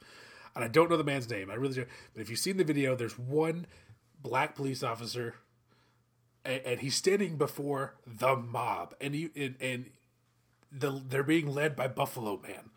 [0.55, 1.51] And I don't know the man's name.
[1.51, 1.89] I really don't.
[2.13, 3.67] But if you've seen the video, there's one
[4.23, 5.37] black police officer
[6.45, 9.91] and, and he's standing before the mob and he and, and
[10.73, 12.71] the they're being led by Buffalo Man.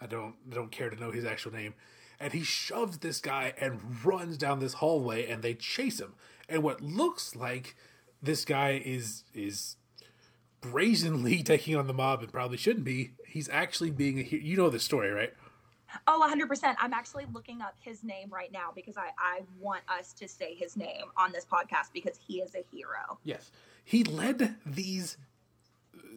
[0.00, 1.74] I don't I don't care to know his actual name.
[2.20, 6.14] And he shoves this guy and runs down this hallway and they chase him.
[6.48, 7.76] And what looks like
[8.22, 9.76] this guy is is
[10.60, 13.12] brazenly taking on the mob and probably shouldn't be.
[13.26, 14.42] He's actually being a hero.
[14.42, 15.32] You know the story, right?
[16.06, 16.74] Oh, 100%.
[16.78, 20.54] I'm actually looking up his name right now because I, I want us to say
[20.54, 23.18] his name on this podcast because he is a hero.
[23.24, 23.50] Yes.
[23.84, 25.16] He led these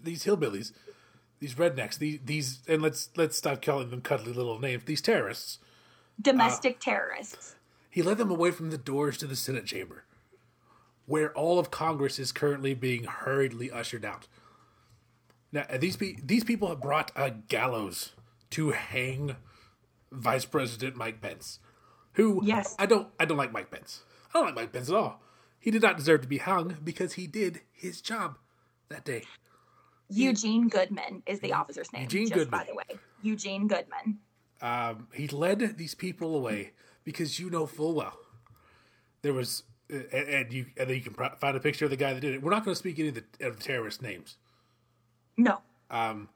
[0.02, 0.72] these hillbillies
[1.40, 4.84] these rednecks, these these, and let's let's stop calling them cuddly little names.
[4.86, 5.60] These terrorists.
[6.22, 7.52] Domestic terrorists.
[7.52, 7.56] Uh,
[7.90, 10.06] he led them away from the doors to the Senate chamber,
[11.06, 14.28] where all of Congress is currently being hurriedly ushered out.
[15.52, 18.12] Now, uh, these pe- these people have brought a gallows
[18.52, 19.36] to hang
[20.12, 21.60] Vice President Mike Pence,
[22.14, 22.76] who Yes.
[22.80, 24.04] I don't I don't like Mike Pence.
[24.34, 25.22] I don't like Mike Pence at all.
[25.60, 28.38] He did not deserve to be hung because he did his job
[28.90, 29.24] that day.
[30.10, 32.04] Eugene Goodman is the officer's name.
[32.04, 32.60] Eugene just Goodman.
[32.60, 33.00] by the way.
[33.22, 34.20] Eugene Goodman.
[34.62, 36.72] Um, he led these people away
[37.04, 38.18] because you know full well
[39.22, 41.92] there was, uh, and, and you and then you can pro- find a picture of
[41.92, 42.42] the guy that did it.
[42.42, 44.38] We're not going to speak any of the, of the terrorist names.
[45.38, 45.62] No.
[45.90, 46.30] Um,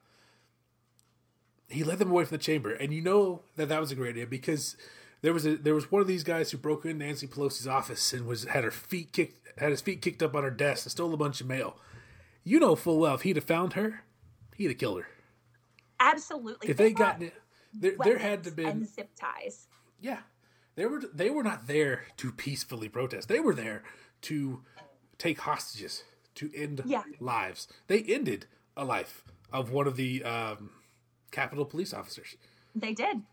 [1.70, 4.12] He led them away from the chamber, and you know that that was a great
[4.12, 4.76] idea because
[5.22, 8.12] there was a there was one of these guys who broke in Nancy Pelosi's office
[8.14, 10.92] and was had her feet kicked had his feet kicked up on her desk and
[10.92, 11.78] stole a bunch of mail.
[12.44, 14.04] You know full well if he'd have found her,
[14.56, 15.08] he'd have killed her.
[16.00, 16.70] Absolutely.
[16.70, 17.34] If they gotten it,
[17.74, 19.68] there there had to and zip ties.
[20.00, 20.20] Yeah,
[20.76, 23.28] they were they were not there to peacefully protest.
[23.28, 23.84] They were there
[24.24, 24.64] to
[25.18, 26.04] take hostages,
[26.36, 27.04] to end Yeah.
[27.20, 27.68] lives.
[27.88, 28.46] They ended
[28.78, 30.72] a life of one of the um,
[31.32, 32.36] Capitol police officers.
[32.74, 33.24] They did.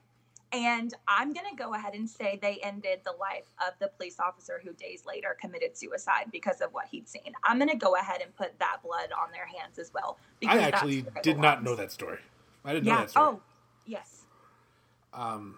[0.53, 4.19] And I'm going to go ahead and say they ended the life of the police
[4.21, 7.33] officer who days later committed suicide because of what he'd seen.
[7.45, 10.19] I'm going to go ahead and put that blood on their hands as well.
[10.47, 12.19] I actually did not know that story.
[12.65, 13.27] I didn't know that story.
[13.27, 13.41] Oh,
[13.87, 14.23] yes.
[15.13, 15.57] Um,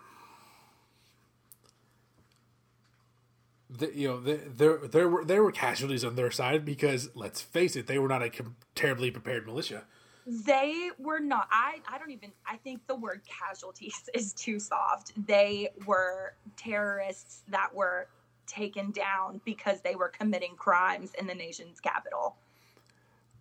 [3.71, 7.41] the- you know, the, there there were there were casualties on their side because let's
[7.41, 9.85] face it, they were not a com- terribly prepared militia.
[10.31, 11.49] They were not.
[11.51, 11.81] I.
[11.89, 12.33] I don't even.
[12.47, 15.13] I think the word casualties is too soft.
[15.27, 18.09] They were terrorists that were
[18.47, 22.37] taken down because they were committing crimes in the nation's capital.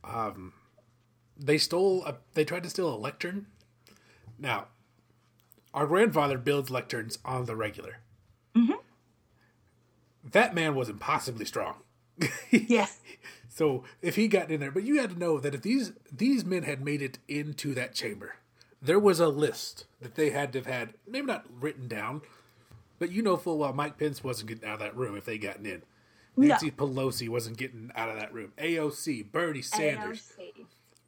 [0.04, 0.54] Um
[1.39, 3.47] they stole a, they tried to steal a lectern
[4.39, 4.67] now
[5.73, 7.97] our grandfather builds lecterns on the regular
[10.32, 11.76] that man was impossibly strong
[12.52, 13.00] Yes.
[13.58, 16.46] So if he got in there but you had to know that if these these
[16.46, 18.36] men had made it into that chamber
[18.82, 22.22] there was a list that they had to have had maybe not written down
[23.00, 25.38] but you know full well mike pence wasn't getting out of that room if they
[25.38, 25.82] gotten in
[26.36, 30.65] nancy pelosi wasn't getting out of that room aoc bernie sanders AOC.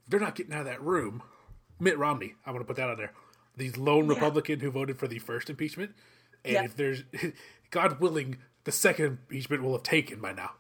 [0.08, 1.22] they're not getting out of that room.
[1.82, 3.14] Mitt Romney, I want to put that on there.
[3.56, 4.16] The lone Yeah.
[4.16, 5.92] Republican who voted for the first impeachment.
[6.44, 6.66] And Yep.
[6.66, 7.04] if there's,
[7.72, 10.52] God willing, the second impeachment will have taken by now.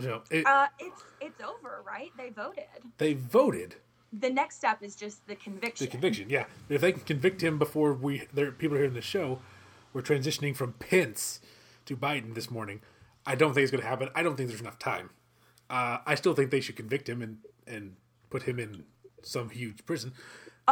[0.00, 2.10] So it, Uh, it's it's over, right?
[2.16, 2.64] They voted.
[2.98, 3.76] they voted
[4.12, 5.86] The next step is just the conviction.
[5.86, 6.28] the conviction.
[6.30, 9.40] Yeah, if they can convict him before we, there people are hearing the show,
[9.92, 11.40] we're transitioning from Pence
[11.86, 12.80] to Biden this morning.
[13.26, 14.08] I don't think it's going to happen.
[14.14, 15.10] I don't think there's enough time.
[15.68, 17.96] Uh, I still think they should convict him and and
[18.30, 18.84] put him in
[19.22, 20.12] some huge prison.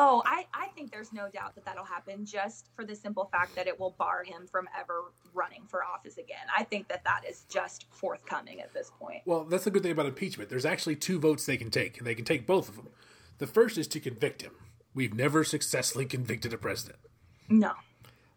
[0.01, 3.57] Oh, I, I think there's no doubt that that'll happen just for the simple fact
[3.57, 6.47] that it will bar him from ever running for office again.
[6.57, 9.23] I think that that is just forthcoming at this point.
[9.27, 10.51] Well, that's the good thing about impeachment.
[10.51, 12.91] There's actually two votes they can take, and they can take both of them.
[13.39, 14.53] The first is to convict him.
[14.95, 17.01] We've never successfully convicted a president.
[17.49, 17.73] No.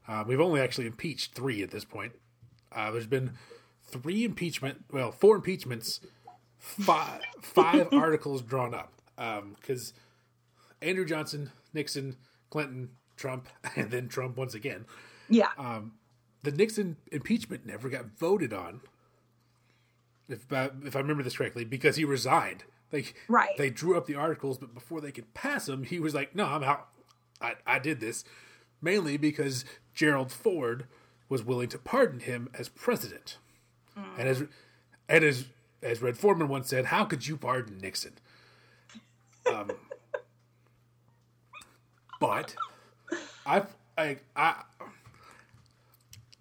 [0.07, 2.13] Uh, we've only actually impeached three at this point.
[2.71, 3.33] Uh, there's been
[3.83, 5.99] three impeachment, well, four impeachments,
[6.57, 8.93] five, five articles drawn up.
[9.55, 9.93] Because
[10.81, 12.15] Andrew Johnson, Nixon,
[12.49, 14.85] Clinton, Trump, and then Trump once again.
[15.29, 15.49] Yeah.
[16.43, 18.81] the Nixon impeachment never got voted on.
[20.27, 22.63] If uh, if I remember this correctly, because he resigned.
[22.91, 23.55] Like Right.
[23.57, 26.45] they drew up the articles, but before they could pass them, he was like, "No,
[26.45, 26.87] I'm out.
[27.41, 28.23] I I did this."
[28.81, 29.63] Mainly because
[29.93, 30.87] Gerald Ford
[31.29, 33.37] was willing to pardon him as president,
[33.95, 34.43] and as
[35.07, 35.45] and as
[35.81, 38.13] as Red Foreman once said, "How could you pardon Nixon?"
[39.45, 39.71] Um,
[42.21, 42.55] but
[43.45, 44.63] I've I I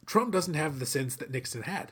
[0.07, 1.91] Trump doesn't have the sense that Nixon had.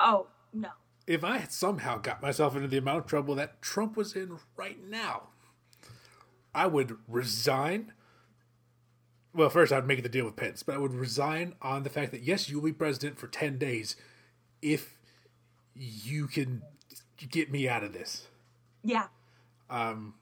[0.00, 0.68] oh, no.
[1.06, 4.38] If I had somehow got myself into the amount of trouble that Trump was in
[4.56, 5.28] right now,
[6.54, 7.92] I would resign.
[9.32, 12.10] Well, first I'd make the deal with Pence, but I would resign on the fact
[12.12, 13.96] that yes, you'll be president for ten days
[14.62, 14.98] if
[15.74, 16.62] you can
[17.30, 18.26] get me out of this.
[18.82, 19.06] Yeah.
[19.70, 20.14] Um,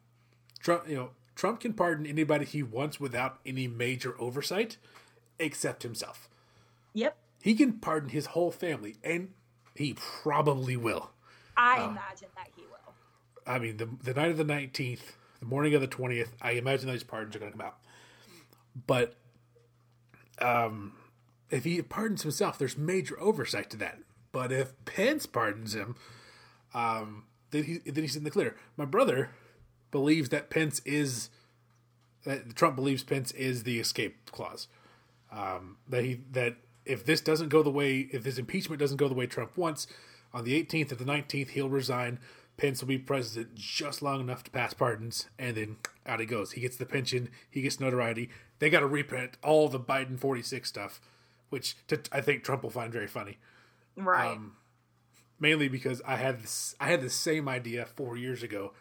[0.60, 4.76] Trump, you know, Trump can pardon anybody he wants without any major oversight,
[5.38, 6.28] except himself.
[6.92, 7.16] Yep.
[7.42, 9.30] He can pardon his whole family, and
[9.74, 11.10] he probably will.
[11.56, 12.94] I imagine that he will.
[13.46, 16.86] I mean, the the night of the nineteenth, the morning of the twentieth, I imagine
[16.86, 17.78] those pardons are going to come out.
[18.86, 19.14] But,
[20.40, 20.94] um,
[21.50, 23.98] if he pardons himself, there's major oversight to that.
[24.32, 25.94] But if Pence pardons him,
[26.72, 28.56] um, then he then he's in the clear.
[28.76, 29.30] My brother
[29.94, 31.30] believes that Pence is
[32.24, 34.66] that Trump believes Pence is the escape clause.
[35.30, 39.06] Um, that he that if this doesn't go the way if this impeachment doesn't go
[39.06, 39.86] the way Trump wants,
[40.32, 42.18] on the 18th or the 19th he'll resign.
[42.56, 45.76] Pence will be president just long enough to pass pardons, and then
[46.06, 46.52] out he goes.
[46.52, 48.30] He gets the pension, he gets notoriety.
[48.60, 51.00] They got to reprint all the Biden 46 stuff,
[51.50, 53.38] which to, I think Trump will find very funny.
[53.96, 54.30] Right.
[54.30, 54.52] Um,
[55.40, 58.72] mainly because I had this, I had the same idea four years ago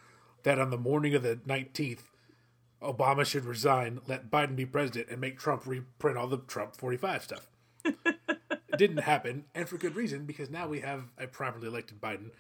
[0.43, 1.99] that on the morning of the 19th,
[2.81, 7.23] Obama should resign, let Biden be president, and make Trump reprint all the Trump 45
[7.23, 7.47] stuff.
[7.85, 12.31] it didn't happen, and for good reason, because now we have a properly elected Biden.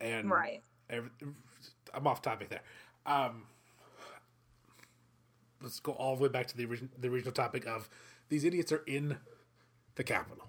[0.00, 0.62] And Right.
[0.88, 1.10] every-
[1.94, 2.62] I'm off topic there.
[3.04, 3.44] Um,
[5.60, 7.88] let's go all the way back to the, origin, the original topic of
[8.30, 9.18] these idiots are in
[9.96, 10.48] the Capitol.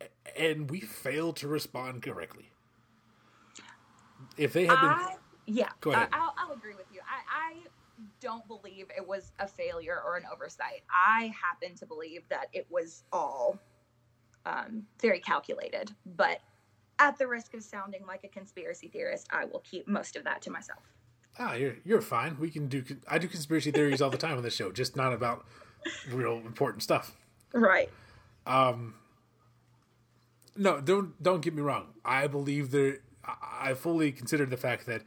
[0.00, 0.08] A-
[0.40, 2.49] And we failed to respond correctly.
[4.40, 4.88] If they had been.
[4.88, 5.14] I
[5.46, 6.08] yeah, Go ahead.
[6.12, 7.00] I, I'll, I'll agree with you.
[7.00, 7.56] I, I
[8.20, 10.82] don't believe it was a failure or an oversight.
[10.90, 13.58] I happen to believe that it was all
[14.46, 15.90] um, very calculated.
[16.16, 16.40] But
[16.98, 20.40] at the risk of sounding like a conspiracy theorist, I will keep most of that
[20.42, 20.82] to myself.
[21.38, 22.36] Ah, you're you're fine.
[22.38, 22.84] We can do.
[23.08, 25.46] I do conspiracy theories all the time on the show, just not about
[26.10, 27.16] real important stuff.
[27.52, 27.90] Right.
[28.46, 28.94] Um.
[30.56, 31.88] No, don't don't get me wrong.
[32.04, 32.98] I believe there.
[33.42, 35.02] I fully consider the fact that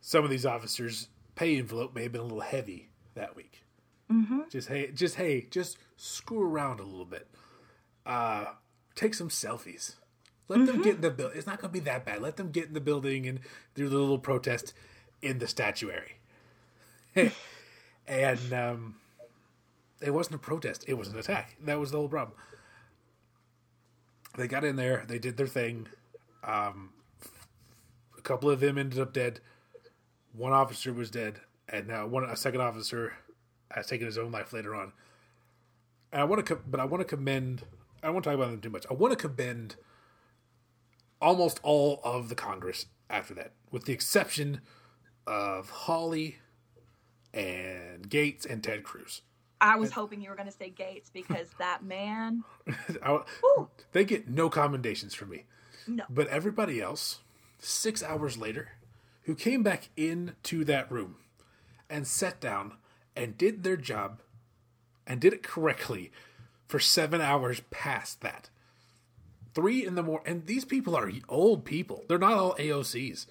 [0.00, 3.62] some of these officers' pay envelope may have been a little heavy that week.
[4.10, 4.40] Mm-hmm.
[4.50, 7.28] Just hey, just hey, just screw around a little bit.
[8.04, 8.46] Uh,
[8.94, 9.94] take some selfies.
[10.48, 11.38] Let them get in the building.
[11.38, 12.20] It's not going to be that bad.
[12.20, 13.38] Let them get in the building and
[13.76, 14.74] do the little protest
[15.22, 16.16] in the statuary.
[18.08, 18.96] and um,
[20.00, 21.56] it wasn't a protest; it was an attack.
[21.62, 22.36] That was the whole problem
[24.36, 25.88] they got in there, they did their thing.
[26.44, 26.90] Um,
[28.20, 29.40] a couple of them ended up dead.
[30.32, 33.14] One officer was dead, and now one a second officer
[33.70, 34.92] has taken his own life later on.
[36.12, 37.62] And I want to, but I want to commend.
[38.02, 38.86] I don't want to talk about them too much.
[38.90, 39.76] I want to commend
[41.20, 44.60] almost all of the Congress after that, with the exception
[45.26, 46.38] of Hawley
[47.32, 49.22] and Gaetz and Ted Cruz.
[49.62, 52.44] I was hoping you were going to say Gaetz because that man.
[53.02, 53.20] I,
[53.92, 55.44] they get no commendations from me.
[55.86, 56.04] no.
[56.08, 57.20] But everybody else,
[57.60, 58.72] six hours later,
[59.22, 61.16] who came back into that room
[61.88, 62.72] and sat down
[63.14, 64.20] and did their job
[65.06, 66.10] and did it correctly
[66.66, 68.48] for seven hours past that.
[69.54, 70.26] Three in the morning.
[70.32, 72.04] And these people are old people.
[72.08, 73.26] They're not all AOCs.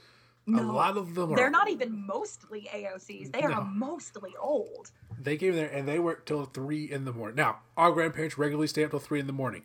[0.45, 1.35] No, A lot of them are.
[1.35, 3.31] They're not even mostly AOCs.
[3.31, 4.91] They are mostly old.
[5.17, 7.35] They came there and they worked till three in the morning.
[7.35, 9.63] Now, our grandparents regularly stay up till three in the morning.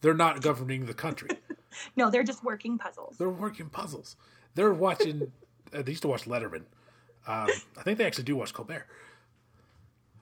[0.00, 1.30] They're not governing the country.
[1.96, 3.16] No, they're just working puzzles.
[3.16, 4.16] They're working puzzles.
[4.54, 5.30] They're watching.
[5.72, 6.64] uh, they used to watch Letterman.
[7.26, 8.86] Um, I think they actually do watch Colbert.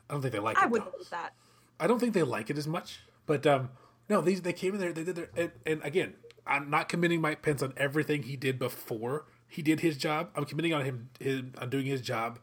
[0.08, 0.70] I don't think they like I it.
[0.70, 0.90] would though.
[0.90, 1.32] believe that.
[1.80, 3.00] I don't think they like it as much.
[3.26, 3.70] But um,
[4.08, 4.92] no, these they came in there.
[4.92, 6.14] They did their and, and again,
[6.46, 10.30] I'm not committing Mike Pence on everything he did before he did his job.
[10.34, 12.38] I'm committing on him, him on doing his job.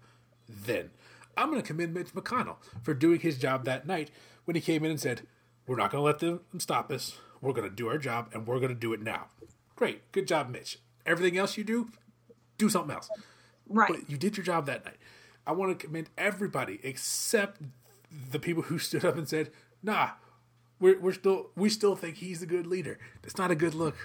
[0.48, 0.92] Then
[1.36, 4.12] I'm going to commend Mitch McConnell for doing his job that night
[4.46, 5.24] when he came in and said,
[5.68, 7.18] "We're not going to let them stop us.
[7.46, 9.28] We're going to do our job, and we're going to do it now."
[9.76, 10.80] Great, good job, Mitch.
[11.06, 11.90] Everything else you do,
[12.58, 13.10] do something else.
[13.68, 13.92] Right.
[13.92, 14.98] But you did your job that night.
[15.46, 17.62] I want to commend everybody except
[18.32, 19.52] the people who stood up and said,
[19.84, 20.12] "Nah,
[20.80, 23.96] we're we're still we still think he's a good leader." That's not a good look,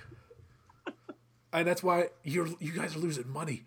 [1.53, 3.65] and that's why you're you guys are losing money.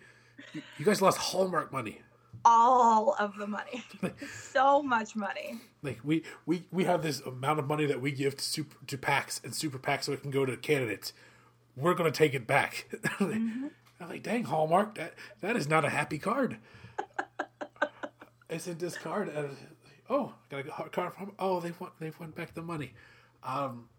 [0.53, 2.01] You, you guys lost Hallmark money.
[2.45, 3.83] All of the money.
[4.31, 5.61] so much money.
[5.81, 8.97] Like we we we have this amount of money that we give to super to
[8.97, 11.13] PACs and super PACs so it can go to candidates.
[11.75, 12.87] We're gonna take it back.
[13.19, 13.71] I'm
[14.09, 16.57] like, dang Hallmark, that that is not a happy card.
[18.49, 19.31] Isn't this card?
[19.35, 19.45] Uh,
[20.09, 21.33] oh, I got a card from.
[21.39, 22.93] Oh, they want they want back the money.
[23.43, 23.89] Um,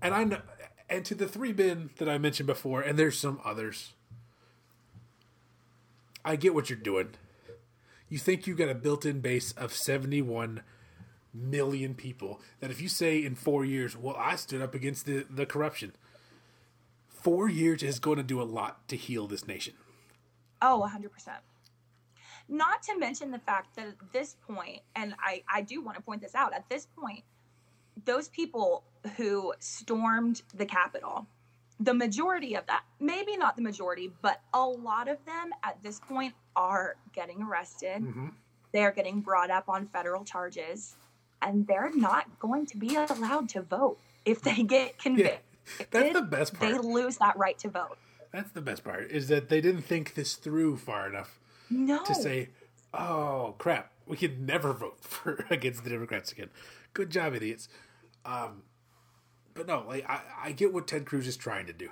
[0.00, 0.40] and I know,
[0.88, 3.92] and to the three men that I mentioned before, and there's some others.
[6.24, 7.10] I get what you're doing.
[8.12, 10.60] You think you've got a built-in base of 71
[11.32, 15.24] million people that if you say in four years, well, I stood up against the,
[15.30, 15.94] the corruption.
[17.08, 19.72] Four years is going to do a lot to heal this nation.
[20.60, 21.08] Oh, 100%.
[22.50, 26.02] Not to mention the fact that at this point, and I, I do want to
[26.02, 27.24] point this out, at this point,
[28.04, 28.84] those people
[29.16, 31.26] who stormed the Capitol,
[31.80, 36.00] the majority of that, maybe not the majority, but a lot of them at this
[36.00, 38.04] point are getting arrested.
[38.72, 40.96] They're getting brought up on federal charges,
[41.42, 45.40] and they're not going to be allowed to vote if they get convicted.
[45.80, 46.72] Yeah, That's the best part.
[46.72, 47.98] They lose that right to vote.
[48.32, 52.02] That's the best part is that they didn't think this through far enough No.
[52.04, 52.48] to say,
[52.94, 56.48] oh crap, we can never vote for against the Democrats again.
[56.94, 57.68] Good job, idiots.
[58.24, 58.62] Um,
[59.54, 61.90] but no, like I, I get what Ted Cruz is trying to do.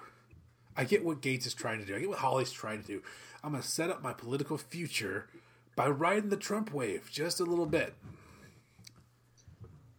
[0.77, 1.95] I get what Gaetz is trying to do.
[1.95, 3.03] I get what Hawley's trying to do.
[3.43, 5.29] I'm gonna set up my political future
[5.77, 7.95] by riding the Trump wave just a little bit.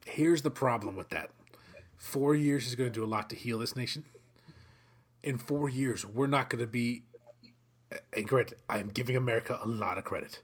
[0.05, 1.29] Here's the problem with that.
[1.97, 4.05] Four years is going to do a lot to heal this nation.
[5.23, 7.03] In four years, we're not going to be.
[8.15, 10.41] And granted, I am giving America a lot of credit.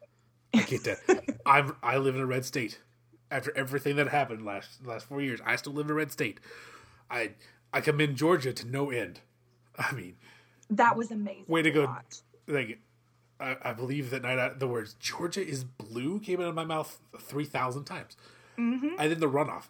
[0.53, 1.39] I get that.
[1.45, 2.79] I'm I live in a red state.
[3.29, 6.39] After everything that happened last last four years, I still live in a red state.
[7.09, 7.31] I
[7.73, 9.21] I commend Georgia to no end.
[9.77, 10.15] I mean,
[10.69, 11.45] That was amazing.
[11.47, 11.95] way to go!
[12.47, 12.79] Like,
[13.39, 16.65] I, I believe that night out the words "Georgia is blue" came out of my
[16.65, 18.17] mouth three thousand times,
[18.57, 18.95] mm-hmm.
[18.97, 19.67] and then the runoff.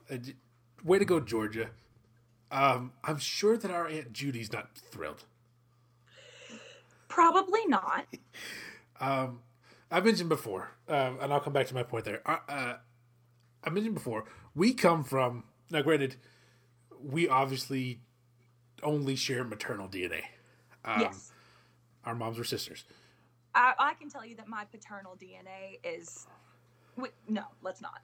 [0.84, 1.70] Way to go, Georgia!
[2.52, 5.26] Um, I'm sure that our Aunt Judy's not thrilled.
[7.10, 8.06] Probably not.
[9.90, 12.22] I mentioned before, um, and I'll come back to my point there.
[12.26, 12.74] Uh, uh,
[13.64, 15.82] I mentioned before, we come from now.
[15.82, 16.18] Granted,
[17.04, 18.00] we obviously
[18.84, 20.22] only share maternal DNA.
[20.86, 21.32] Um, yes.
[22.06, 22.86] Our moms were sisters.
[23.54, 26.28] I, I can tell you that my paternal DNA is.
[26.96, 28.02] Wait, no, let's not.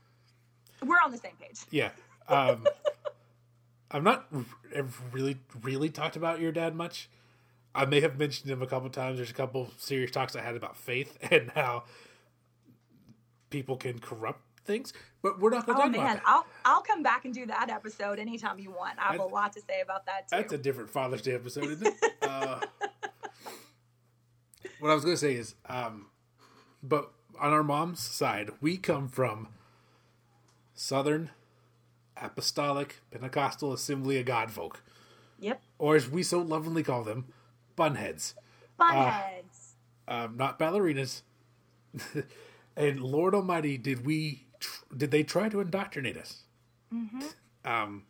[0.84, 1.62] We're on the same page.
[1.72, 1.92] Yeah.
[2.28, 2.68] Um,
[3.92, 4.26] I've not
[5.12, 7.10] really, really talked about your dad much.
[7.76, 9.18] I may have mentioned him a couple times.
[9.18, 11.84] There's a couple serious talks I had about faith and how
[13.50, 16.24] people can corrupt things, but we're not going to Oh talk about man, that.
[16.26, 18.98] I'll I'll come back and do that episode anytime you want.
[19.00, 20.38] I have a lot to say about that too.
[20.38, 22.14] That's a different Father's Day episode, isn't it?
[22.22, 22.60] uh,
[24.80, 26.08] what I was going to say is, um,
[26.82, 29.48] but on our mom's side, we come from
[30.74, 31.30] Southern
[32.18, 34.84] Apostolic Pentecostal Assembly of God folk,
[35.40, 35.62] yep.
[35.78, 37.26] or as we so lovingly call them,
[37.78, 38.34] bunheads.
[38.80, 39.74] Bunheads.
[40.08, 41.22] um, not ballerinas.
[42.76, 46.44] and Lord Almighty, did we tr- did they try to indoctrinate us?
[47.66, 48.06] Um,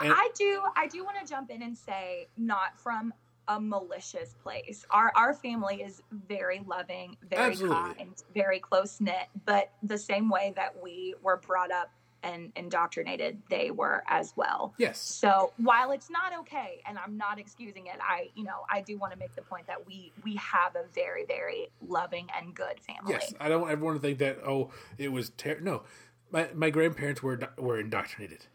[0.00, 3.12] and- I do I do want to jump in and say not from
[3.48, 4.84] a malicious place.
[4.90, 7.76] Our our family is very loving, very Absolutely.
[7.94, 11.90] kind, very close knit, but the same way that we were brought up
[12.22, 14.74] and indoctrinated, they were as well.
[14.78, 18.80] yes, So while it's not okay, and I'm not excusing it, I you know I
[18.80, 22.54] do want to make the point that we we have a very very loving and
[22.54, 23.12] good family.
[23.14, 23.32] yes.
[23.40, 25.82] I don't want everyone to think that oh, it was ter- no.
[26.30, 28.46] My my grandparents were were indoctrinated.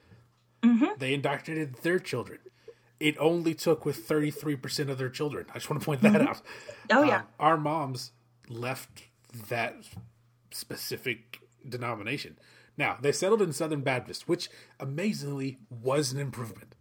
[0.61, 0.97] Mhm.
[0.99, 2.39] They indoctrinated their children.
[2.99, 5.45] It only took with thirty three percent of their children.
[5.51, 6.41] I just want to point that out.
[6.91, 7.17] Oh yeah.
[7.19, 8.11] Um, our moms
[8.49, 9.03] left
[9.49, 9.75] that
[10.51, 12.37] specific denomination.
[12.77, 14.49] Now they settled in Southern Baptist, which
[14.79, 16.75] amazingly was an improvement.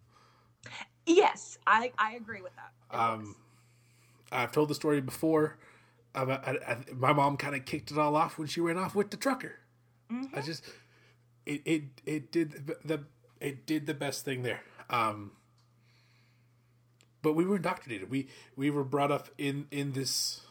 [1.07, 2.72] yes, I I agree with that.
[2.93, 3.18] It was.
[3.18, 3.36] Um,
[4.30, 5.59] I've told the story before.
[6.14, 8.95] About, I, I, my mom kind of kicked it all off when she ran off
[8.95, 9.57] with the trucker.
[10.34, 10.62] I just
[11.47, 13.05] it it it did the, the
[13.40, 14.61] it did the best thing there.
[14.90, 15.32] Um,
[17.22, 18.11] but we were indoctrinated.
[18.11, 20.43] We we were brought up in in this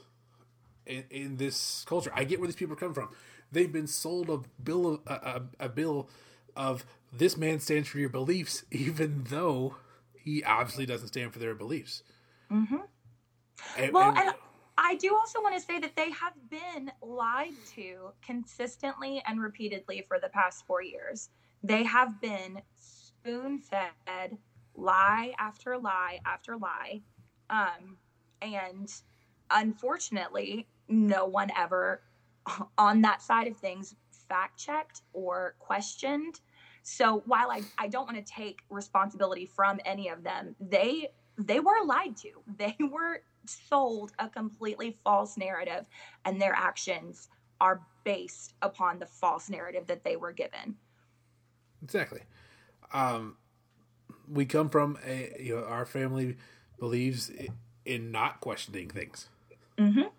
[0.85, 2.11] in, in this culture.
[2.13, 3.09] I get where these people are coming from.
[3.51, 6.09] They've been sold a bill of a, a, a bill
[6.55, 9.75] of this man stands for your beliefs, even though
[10.17, 12.03] he obviously doesn't stand for their beliefs.
[12.51, 12.77] Mm-hmm.
[13.77, 14.31] And, Well, and- and
[14.77, 20.05] I do also want to say that they have been lied to consistently and repeatedly
[20.07, 21.29] for the past four years.
[21.61, 24.37] They have been spoon fed
[24.75, 27.01] lie after lie after lie.
[27.49, 27.97] Um,
[28.41, 28.91] and
[29.51, 32.01] unfortunately, no one ever
[32.77, 33.95] on that side of things
[34.31, 36.39] fact checked or questioned.
[36.83, 41.59] So while I, I don't want to take responsibility from any of them, they they
[41.59, 42.29] were lied to.
[42.57, 45.85] They were sold a completely false narrative,
[46.25, 47.29] and their actions
[47.59, 50.75] are based upon the false narrative that they were given.
[51.83, 52.21] Exactly.
[52.93, 53.37] Um,
[54.27, 56.37] we come from a you know our family
[56.79, 57.31] believes
[57.85, 59.29] in not questioning things.
[59.77, 60.11] Mhm.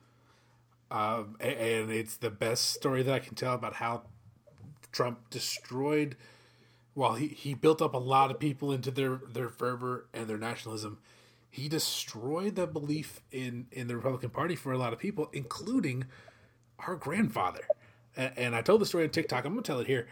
[0.93, 4.03] Um, and it's the best story that I can tell about how
[4.93, 6.16] Trump destroyed.
[6.93, 10.36] While he, he built up a lot of people into their, their fervor and their
[10.36, 10.99] nationalism,
[11.51, 16.05] he destroyed the belief in, in the Republican Party for a lot of people, including
[16.80, 17.62] our grandfather.
[18.14, 19.47] And, and I told the story on TikTok.
[19.47, 20.09] I'm to tell it here.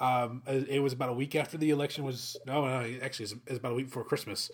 [0.00, 3.50] Um, it it was about a week after the election was no, no, actually, it
[3.50, 4.50] was about a week before Christmas.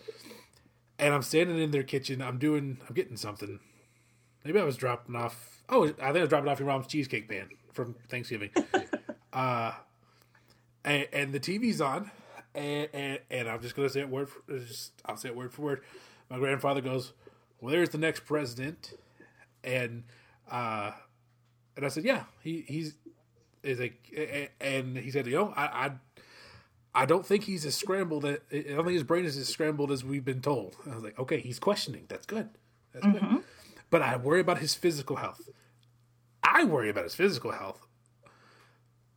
[0.99, 2.21] And I'm standing in their kitchen.
[2.21, 3.61] I'm doing, I'm getting something.
[4.43, 5.48] Maybe I was dropping off.
[5.69, 8.49] Oh, I think I was dropping off your mom's cheesecake pan from Thanksgiving.
[9.33, 9.73] uh,
[10.83, 12.11] and, and the TV's on,
[12.55, 14.29] and, and and I'm just gonna say it word.
[14.29, 15.81] For, just, I'll say it word for word.
[16.29, 17.13] My grandfather goes,
[17.61, 18.93] "Well, there's the next president,"
[19.63, 20.03] and
[20.49, 20.91] uh,
[21.75, 22.95] And I said, yeah, he he's
[23.63, 23.93] is a
[24.61, 25.91] and he said, you know, I I,
[26.93, 28.25] I don't think he's as scrambled.
[28.25, 30.75] I don't think his brain is as scrambled as we've been told.
[30.89, 32.05] I was like, okay, he's questioning.
[32.09, 32.49] That's good.
[32.93, 33.35] That's mm-hmm.
[33.35, 33.43] good.
[33.89, 35.49] But I worry about his physical health.
[36.43, 37.85] I worry about his physical health.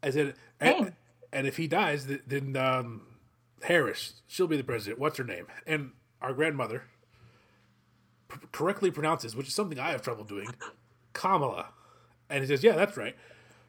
[0.03, 0.95] I said, and,
[1.33, 3.03] and, if he dies, then um,
[3.63, 4.99] Harris, she'll be the president.
[4.99, 5.47] What's her name?
[5.67, 6.85] And our grandmother
[8.29, 10.49] p- correctly pronounces, which is something I have trouble doing,
[11.13, 11.69] Kamala.
[12.29, 13.15] And he says, yeah, that's right.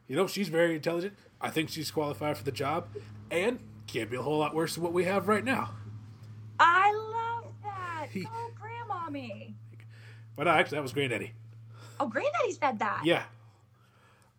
[0.08, 1.14] You know, she's very intelligent.
[1.40, 2.88] I think she's qualified for the job,
[3.30, 5.72] and can't be a whole lot worse than what we have right now.
[6.60, 8.08] I love that.
[8.12, 9.54] He, oh, grandmommy.
[10.36, 11.34] But no, actually, that was Granddaddy.
[12.00, 13.02] Oh, Granddaddy said that.
[13.06, 13.24] Yeah.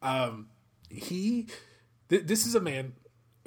[0.02, 0.48] Um,
[0.90, 1.46] he.
[2.08, 2.94] Th- this is a man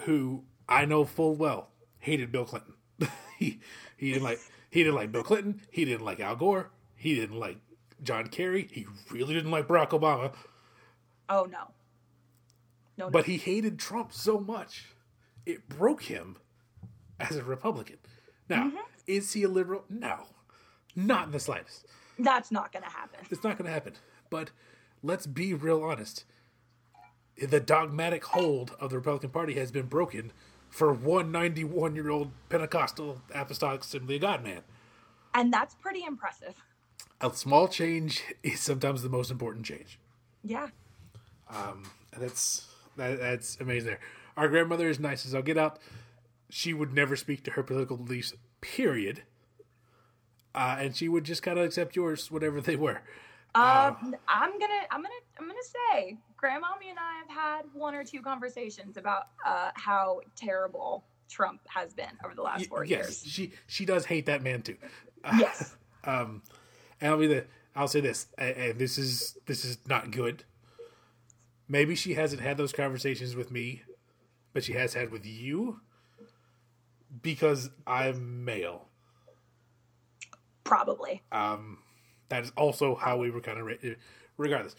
[0.01, 1.69] who I know full well
[1.99, 2.73] hated Bill Clinton.
[3.37, 3.59] he
[3.97, 4.39] he didn't like
[4.69, 5.61] he didn't like Bill Clinton.
[5.69, 6.71] He didn't like Al Gore.
[6.95, 7.57] He didn't like
[8.01, 8.67] John Kerry.
[8.71, 10.33] He really didn't like Barack Obama.
[11.29, 11.71] Oh no.
[12.97, 14.85] No, but he hated Trump so much,
[15.45, 16.37] it broke him
[17.19, 17.97] as a Republican.
[18.49, 18.77] Now, mm-hmm.
[19.05, 19.83] is he a liberal?
[19.87, 20.25] No,
[20.95, 21.85] not in the slightest.
[22.19, 23.19] That's not going to happen.
[23.29, 23.93] It's not going to happen.
[24.29, 24.51] But
[25.03, 26.25] let's be real honest.
[27.37, 30.31] The dogmatic hold of the Republican Party has been broken
[30.69, 34.61] for one 91 year old Pentecostal Apostolic Assembly of God man.
[35.33, 36.55] And that's pretty impressive.
[37.21, 39.99] A small change is sometimes the most important change.
[40.43, 40.69] Yeah.
[41.49, 43.89] Um, and that's that, that's amazing.
[43.89, 43.99] There,
[44.35, 45.79] our grandmother is nice as I'll get out.
[46.49, 48.33] She would never speak to her political beliefs.
[48.61, 49.23] Period.
[50.57, 52.99] Uh, and she would just kind of accept yours, whatever they were.
[53.53, 53.93] Uh,
[54.27, 55.59] I'm gonna, I'm gonna, I'm gonna
[55.93, 61.61] say, Grandmommy and I have had one or two conversations about uh, how terrible Trump
[61.67, 63.23] has been over the last four yes, years.
[63.23, 64.77] Yes, she she does hate that man too.
[65.37, 65.75] Yes.
[66.05, 66.41] um,
[67.01, 67.45] and I'll be the,
[67.75, 70.43] I'll say this, and this is this is not good.
[71.67, 73.83] Maybe she hasn't had those conversations with me,
[74.53, 75.81] but she has had with you
[77.21, 78.87] because I'm male.
[80.67, 81.21] Probably.
[81.31, 81.79] Um,
[82.29, 83.95] that is also how we were kind of
[84.37, 84.75] regardless.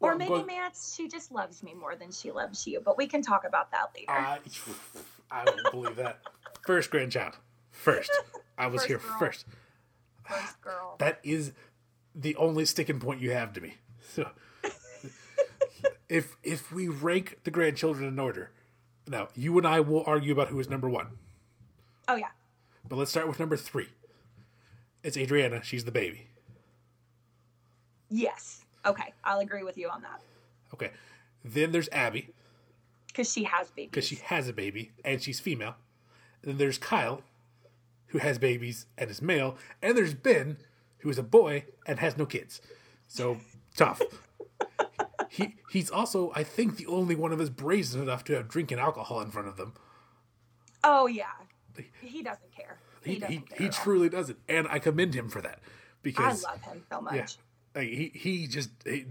[0.00, 2.96] Or well, maybe going, Matt, she just loves me more than she loves you, but
[2.96, 4.12] we can talk about that later.
[4.12, 4.38] I,
[5.30, 6.20] I don't believe that.
[6.66, 7.38] First grandchild.
[7.70, 8.10] First.
[8.58, 9.18] I was first here girl.
[9.18, 9.46] first.
[10.28, 10.96] First girl.
[10.98, 11.52] That is
[12.14, 13.74] the only sticking point you have to me.
[14.00, 14.28] So
[16.08, 18.50] if if we rank the grandchildren in order,
[19.08, 21.08] now you and I will argue about who is number one.
[22.06, 22.28] Oh yeah.
[22.88, 23.88] But let's start with number three.
[25.04, 25.62] It's Adriana.
[25.62, 26.28] She's the baby.
[28.08, 28.64] Yes.
[28.86, 30.20] Okay, I'll agree with you on that.
[30.72, 30.90] Okay.
[31.44, 32.30] Then there's Abby.
[33.08, 33.90] Because she has babies.
[33.90, 35.76] Because she has a baby and she's female.
[36.42, 37.22] And then there's Kyle,
[38.08, 39.56] who has babies and is male.
[39.82, 40.56] And there's Ben,
[40.98, 42.62] who is a boy and has no kids.
[43.06, 43.38] So
[43.76, 44.00] tough.
[45.28, 48.78] he he's also, I think, the only one of us brazen enough to have drinking
[48.78, 49.74] alcohol in front of them.
[50.82, 51.26] Oh yeah,
[52.00, 52.78] he doesn't care.
[53.04, 55.60] He he, he, he truly doesn't, and I commend him for that
[56.02, 57.14] because I love him so much.
[57.14, 57.26] Yeah,
[57.74, 59.06] like, he he just he,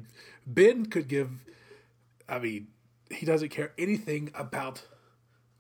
[0.46, 1.30] Ben could give.
[2.28, 2.68] I mean,
[3.12, 4.84] he doesn't care anything about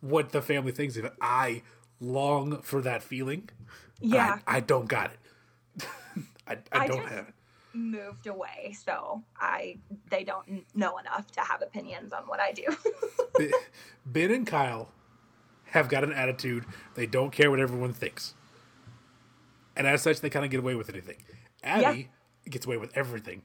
[0.02, 1.14] what the family thinks of it.
[1.22, 1.62] I
[2.00, 3.50] long for that feeling.
[4.00, 5.88] Yeah, I, I don't got it.
[6.48, 7.34] I, I, I don't have it
[7.74, 9.78] moved away, so I
[10.10, 13.52] they don't know enough to have opinions on what I do.
[14.06, 14.90] ben and Kyle
[15.74, 16.66] have got an attitude;
[16.96, 18.34] they don't care what everyone thinks,
[19.76, 21.18] and as such, they kind of get away with anything.
[21.64, 22.10] Abby
[22.46, 22.50] yeah.
[22.50, 23.42] gets away with everything,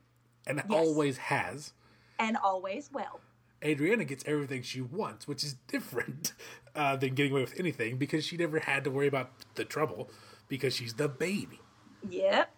[0.47, 0.67] and yes.
[0.71, 1.73] always has,
[2.19, 3.21] and always will.
[3.65, 6.33] Adriana gets everything she wants, which is different
[6.77, 10.11] uh, than getting away with anything because she never had to worry about the trouble
[10.49, 11.61] because she's the baby.
[12.09, 12.51] Yep.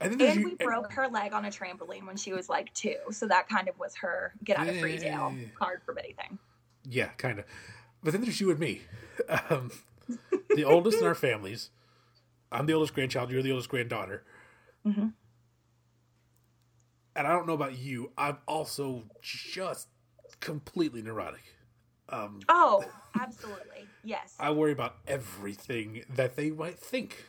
[0.00, 3.26] And, and we broke her leg on a trampoline when she was like two, so
[3.26, 6.38] that kind of was her get out of free jail card for anything.
[6.88, 7.44] Yeah, kind of.
[8.02, 8.82] But then there's you and me,
[9.50, 9.70] um,
[10.54, 11.70] the oldest in our families.
[12.50, 13.30] I'm the oldest grandchild.
[13.30, 14.24] You're the oldest granddaughter.
[14.86, 15.08] Mm-hmm.
[17.16, 18.12] And I don't know about you.
[18.16, 19.88] I'm also just
[20.40, 21.42] completely neurotic.
[22.08, 22.84] Um, oh,
[23.20, 23.86] absolutely.
[24.04, 24.34] Yes.
[24.38, 27.24] I worry about everything that they might think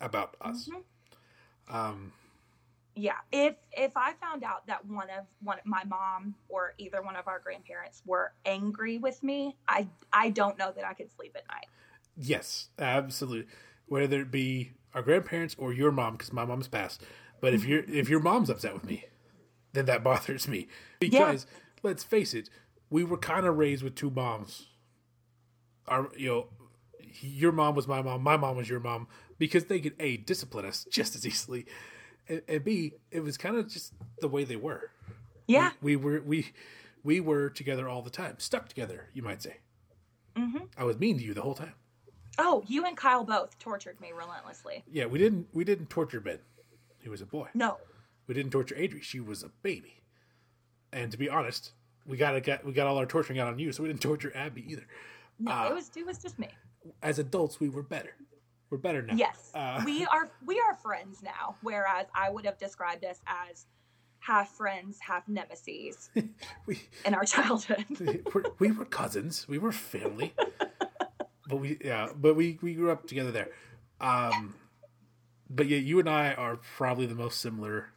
[0.00, 0.68] about us.
[0.68, 1.76] Mm-hmm.
[1.76, 2.12] Um,
[2.94, 7.16] yeah, if if I found out that one of one my mom or either one
[7.16, 11.36] of our grandparents were angry with me, I I don't know that I could sleep
[11.36, 11.66] at night.
[12.16, 13.46] Yes, absolutely.
[13.86, 17.02] Whether it be our grandparents or your mom, because my mom's passed.
[17.40, 19.04] But if your if your mom's upset with me,
[19.72, 20.68] then that bothers me
[20.98, 21.58] because yeah.
[21.82, 22.50] let's face it,
[22.90, 24.66] we were kind of raised with two moms.
[25.86, 26.48] Our you know,
[27.20, 29.06] your mom was my mom, my mom was your mom
[29.38, 31.66] because they could a discipline us just as easily,
[32.48, 34.90] and, b it was kind of just the way they were.
[35.46, 35.72] Yeah.
[35.82, 36.52] We, we were we
[37.02, 39.56] we were together all the time, stuck together, you might say.
[40.36, 41.74] hmm I was mean to you the whole time.
[42.38, 44.84] Oh, you and Kyle both tortured me relentlessly.
[44.90, 46.38] Yeah, we didn't we didn't torture Ben.
[47.00, 47.48] He was a boy.
[47.54, 47.78] No.
[48.26, 49.02] We didn't torture Adri.
[49.02, 50.02] She was a baby.
[50.92, 51.72] And to be honest,
[52.06, 54.32] we got got we got all our torturing out on you, so we didn't torture
[54.34, 54.86] Abby either.
[55.38, 56.48] No, Uh, it was it was just me.
[57.02, 58.14] As adults, we were better.
[58.70, 59.14] We're better now.
[59.16, 59.50] Yes.
[59.54, 63.66] Uh, we are we are friends now, whereas I would have described us as
[64.20, 66.10] half friends, half nemesis
[66.66, 67.84] we in our childhood.
[68.34, 69.46] we're, we were cousins.
[69.48, 70.34] We were family.
[71.48, 73.48] but we yeah, but we we grew up together there.
[74.00, 74.54] Um,
[75.48, 77.90] but yeah, you and I are probably the most similar.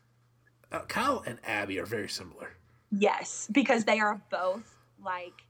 [0.71, 2.53] Uh, Kyle and Abby are very similar.
[2.91, 5.43] yes, because they are both like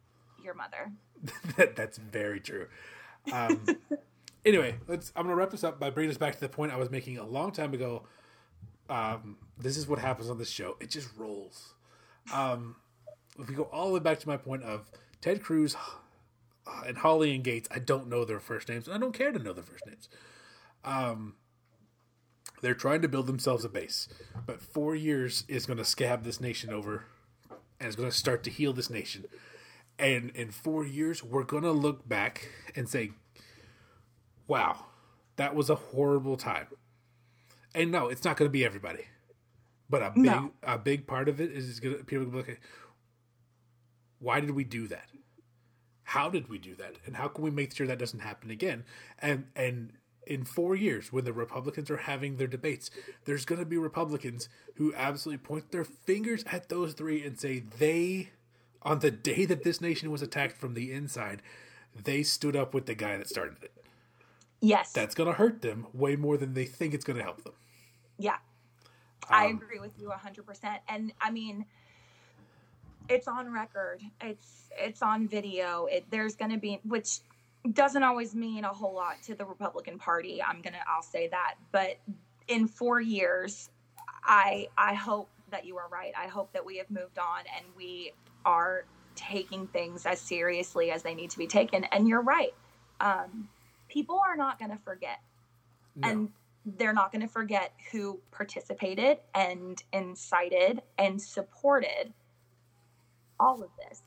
[0.44, 0.92] your mother.
[1.56, 2.68] that, that's very true.
[3.32, 3.66] Um,
[4.46, 5.12] anyway, let's.
[5.16, 7.18] I'm gonna wrap this up by bringing us back to the point I was making
[7.18, 8.04] a long time ago.
[8.90, 10.78] Um, this is what happens on this show.
[10.80, 11.74] It just rolls.
[12.34, 12.76] Um,
[13.40, 14.90] if we go all the way back to my point of
[15.22, 15.76] Ted Cruz
[16.86, 19.40] and Hawley and Gaetz, I don't know their first names, and I don't care to
[19.40, 20.10] know their first names.
[20.84, 21.36] Um,
[22.62, 24.08] they're trying to build themselves a base,
[24.46, 27.06] but four years is going to scab this nation over,
[27.80, 29.26] and it's going to start to heal this nation.
[30.00, 33.12] And in four years, we're going to look back and say,
[34.48, 34.86] "Wow,
[35.36, 36.68] that was a horrible time."
[37.76, 39.06] And no, it's not going to be everybody,
[39.90, 40.54] but a big No.
[40.64, 42.62] a big part of it is going to people be like,
[44.20, 45.10] "Why did we do that?
[46.04, 46.98] How did we do that?
[47.06, 48.84] And how can we make sure that doesn't happen again?"
[49.20, 49.94] And and
[50.26, 52.90] in four years, when the Republicans are having their debates,
[53.26, 57.60] there's going to be Republicans who absolutely point their fingers at those three and say
[57.60, 58.30] they,
[58.84, 61.42] on the day that this nation was attacked from the inside,
[61.94, 63.83] they stood up with the guy that started it.
[64.64, 64.94] Yes.
[64.94, 67.54] That's going to hurt them way more than they think it's going to help them.
[68.18, 68.38] Yeah.
[69.30, 70.80] I Um, agree with you 100%.
[70.88, 71.66] And I mean,
[73.10, 74.02] it's on record.
[74.22, 75.88] It's it's on video.
[75.88, 77.20] It there's going to be which
[77.74, 80.42] doesn't always mean a whole lot to the Republican Party.
[80.42, 81.56] I'm going to I'll say that.
[81.74, 81.98] But
[82.48, 83.70] in 4 years,
[84.24, 86.14] I I hope that you are right.
[86.18, 88.14] I hope that we have moved on and we
[88.46, 88.86] are
[89.16, 91.84] taking things as seriously as they need to be taken.
[91.86, 92.54] And you're right.
[93.02, 93.50] Um,
[93.94, 95.20] people are not going to forget
[95.96, 96.10] No.
[96.10, 96.30] and
[96.66, 102.14] they're not going to forget who participated and incited and supported
[103.40, 104.02] all of this.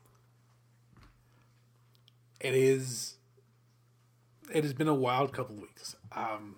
[2.41, 3.17] it is
[4.53, 6.57] it has been a wild couple of weeks um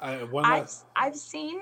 [0.00, 1.60] I, one I've I've seen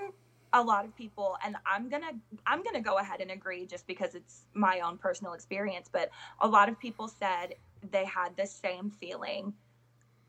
[0.53, 2.15] a lot of people and I'm to
[2.47, 6.11] I'm going to go ahead and agree just because it's my own personal experience, but
[6.41, 7.55] a lot of people said
[7.91, 9.55] they had the same feeling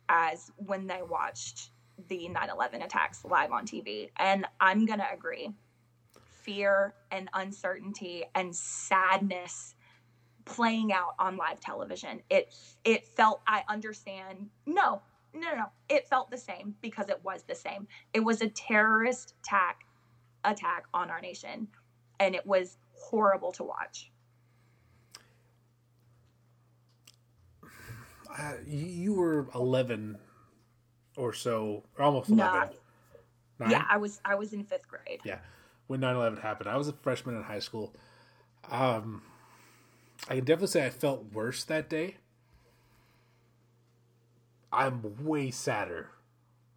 [0.10, 1.72] as when they watched
[2.08, 5.52] the 9/11 attacks live on TV, and I'm to agree.
[6.44, 9.76] Fear and uncertainty and sadness
[10.46, 12.22] playing out on live television.
[12.30, 12.54] It
[12.84, 14.50] it felt I understand.
[14.66, 15.02] No,
[15.34, 15.66] no, no, no.
[15.90, 17.88] It felt the same because it was the same.
[18.14, 19.86] It was a terrorist attack
[20.44, 21.68] attack on our nation,
[22.20, 24.12] and it was horrible to watch.
[28.38, 30.18] Uh, you, were 11
[31.16, 32.70] or so or almost No, 11
[33.60, 33.72] Nine?
[33.72, 35.20] Yeah, I was I was in fifth grade.
[35.24, 35.40] yeah
[35.88, 36.70] when 9-11 happened.
[36.70, 37.94] I was a freshman in high school.
[38.70, 39.22] Um
[40.30, 42.18] i can definitely say i felt worse that day.
[44.72, 46.10] I'm way sadder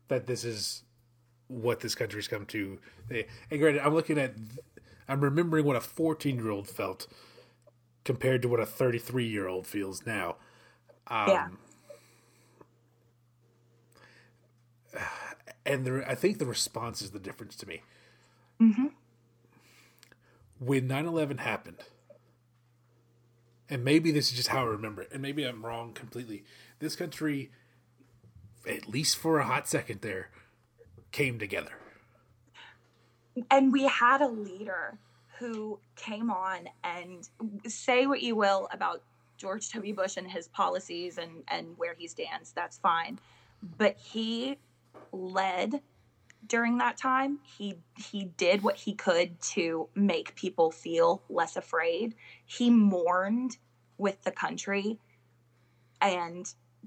[0.09, 0.83] that this is
[1.49, 2.79] what this country's come to.
[3.11, 4.35] And granted i'm looking at
[5.09, 7.07] i'm remembering what a 14 year old felt
[8.05, 10.37] compared to what a 33 year old feels now
[11.07, 11.49] um, Yeah.
[15.67, 17.83] and the, I think the response is the difference to me.
[18.59, 18.87] hmm
[20.59, 21.79] When 9 11 happened,
[23.69, 26.45] and maybe this is just how I remember it, and maybe I'm wrong completely.
[26.81, 27.51] This country,
[28.69, 30.31] at least for a hot second there,
[31.13, 31.73] came together.
[33.51, 34.99] and we had a leader
[35.39, 37.29] who came on and
[37.67, 39.03] say what you will about
[39.41, 39.95] George W.
[39.95, 43.19] Bush and his policies and, and where he stands, that's fine.
[43.79, 44.59] But he
[45.13, 45.81] led
[46.47, 47.39] during that time.
[47.57, 52.15] He he did what he could to make people feel less afraid.
[52.45, 53.57] He mourned
[53.97, 54.99] with the country
[56.03, 56.47] and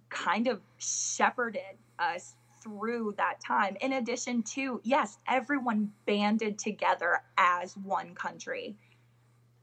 [0.09, 3.77] kind of shepherded us through that time.
[3.81, 8.75] In addition to, yes, everyone banded together as one country.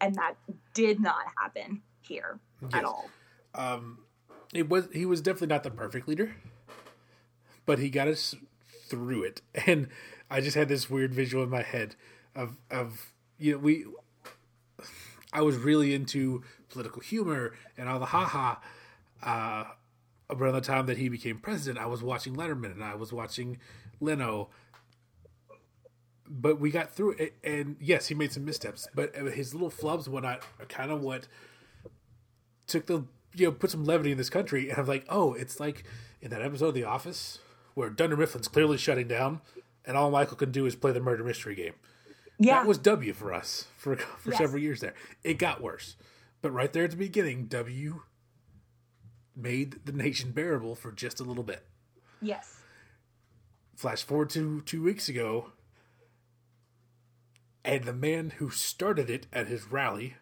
[0.00, 0.34] And that
[0.74, 2.70] did not happen here Yes.
[2.74, 3.10] at all.
[3.54, 3.98] Um,
[4.54, 6.36] it was he was definitely not the perfect leader,
[7.66, 8.34] but he got us
[8.88, 9.42] through it.
[9.66, 9.88] And
[10.32, 11.96] I just had this weird visual in my head
[12.34, 13.86] of of you know, we
[15.32, 18.56] I was really into political humor and all the haha.
[19.22, 19.64] Uh,
[20.30, 23.58] around the time that he became president, I was watching Letterman and I was watching
[24.00, 24.48] Leno.
[26.28, 30.06] But we got through it, and yes, he made some missteps, but his little flubs
[30.06, 31.26] whatnot are kind of what
[32.70, 33.04] took the
[33.34, 34.70] you know put some levity in this country.
[34.70, 35.84] And I'm like, oh, it's like
[36.20, 37.38] in that episode of The Office
[37.74, 39.40] where Dunder Mifflin's clearly shutting down,
[39.84, 41.74] and all Michael can do is play the murder mystery game.
[42.38, 42.60] Yeah.
[42.60, 44.38] That was W for us for for Yes.
[44.38, 44.94] several years there.
[45.22, 45.96] It got worse,
[46.42, 48.02] but right there at the beginning, W
[49.36, 51.64] made the nation bearable for just a little bit.
[52.20, 52.56] yes.
[53.76, 55.52] Flash forward to two weeks ago,
[57.64, 60.16] and the man who started it at his rally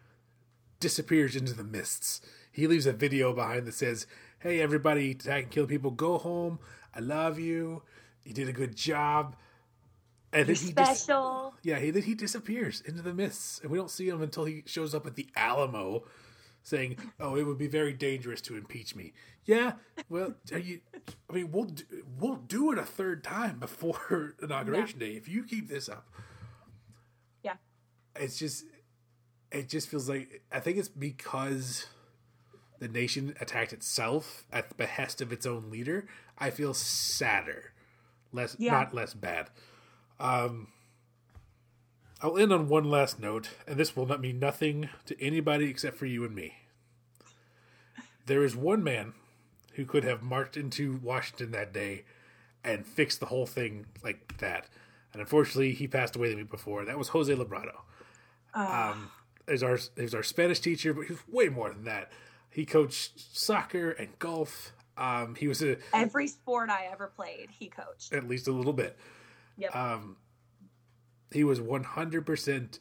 [0.79, 2.21] disappears into the mists.
[2.59, 4.05] He leaves a video behind that says,
[4.39, 6.59] "Hey, everybody, attacking, killing people, go home.
[6.93, 7.83] I love you.
[8.23, 9.35] You did a good job."
[10.31, 11.55] And You're then he dis- special.
[11.63, 14.63] yeah, he then he disappears into the mists, and we don't see him until he
[14.67, 16.03] shows up at the Alamo,
[16.61, 19.13] saying, "Oh, it would be very dangerous to impeach me."
[19.45, 19.73] Yeah,
[20.09, 20.81] well, are you?
[21.29, 21.83] I mean, we'll do,
[22.19, 26.07] we'll do it a third time before inauguration day if you keep this up.
[27.41, 27.55] yeah.
[28.15, 28.65] It's just,
[29.51, 31.87] it just feels like I think it's because
[32.79, 36.07] the nation attacked itself at the behest of its own leader.
[36.37, 37.73] I feel sadder,
[38.31, 38.71] less Yeah.
[38.71, 39.49] not less bad.
[40.19, 40.67] Um,
[42.21, 45.97] I'll end on one last note, and this will not mean nothing to anybody except
[45.97, 46.55] for you and me.
[48.25, 49.13] There is one man
[49.73, 52.03] who could have marched into Washington that day
[52.63, 54.67] and fixed the whole thing like that.
[55.13, 56.85] And unfortunately, he passed away the week before.
[56.85, 57.77] That was Jose Labrado.
[58.53, 59.11] Um,
[59.47, 62.11] is our is our Spanish teacher, but he's way more than that.
[62.49, 64.73] He coached soccer and golf.
[64.97, 68.13] Um, he was a, Every sport I ever played, he coached.
[68.13, 68.97] at least a little bit.
[69.57, 69.75] Yep.
[69.75, 70.17] Um,
[71.31, 72.79] he was 100%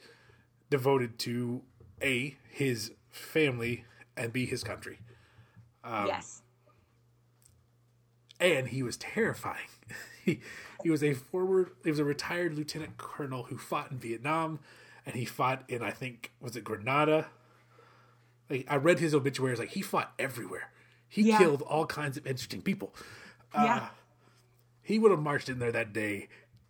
[0.71, 1.63] devoted to
[2.03, 3.85] A, his family,
[4.17, 4.99] and B, his country.
[5.85, 6.43] Um, yes.
[8.41, 9.69] And he was terrifying.
[10.25, 10.41] he,
[10.83, 14.61] he was a forward, he was a retired lieutenant colonel who fought in Vietnam,
[15.05, 17.29] and he fought in, I think, was it Grenada?
[18.51, 20.71] Like, I read his obituaries, like, he fought everywhere.
[21.09, 21.39] He Yeah.
[21.39, 22.95] killed all kinds of interesting people.
[23.55, 23.91] yeah.
[24.83, 26.29] He would have marched in there that day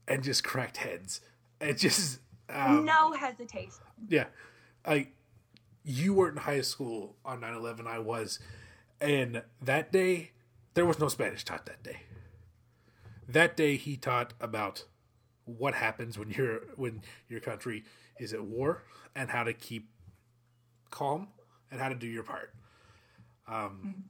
[0.09, 1.21] and just cracked heads.
[1.61, 3.83] It just, um, no hesitation.
[4.09, 4.27] Yeah.
[4.85, 5.09] I
[5.85, 8.39] you weren't in high school on 9/11 I was
[9.01, 10.33] and that day
[10.75, 12.03] there was no Spanish taught that day.
[13.29, 14.85] That day he taught about
[15.45, 17.85] what happens when you're when your country
[18.19, 19.91] is at war and how to keep
[20.91, 21.29] calm
[21.71, 22.55] and how to do your part.
[23.47, 24.05] Um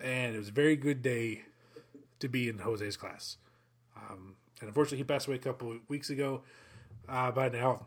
[0.00, 1.42] and it was a very good day
[2.18, 3.36] to be in Jose's class.
[3.96, 6.42] Um, and unfortunately, he passed away a couple of weeks ago.
[7.08, 7.84] Uh, by now,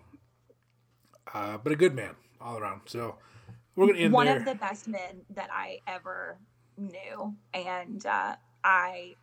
[1.33, 2.81] uh, but a good man all around.
[2.85, 3.15] So
[3.75, 4.37] we're gonna end One there.
[4.37, 6.37] of the best men that I ever
[6.77, 9.15] knew, and uh, I,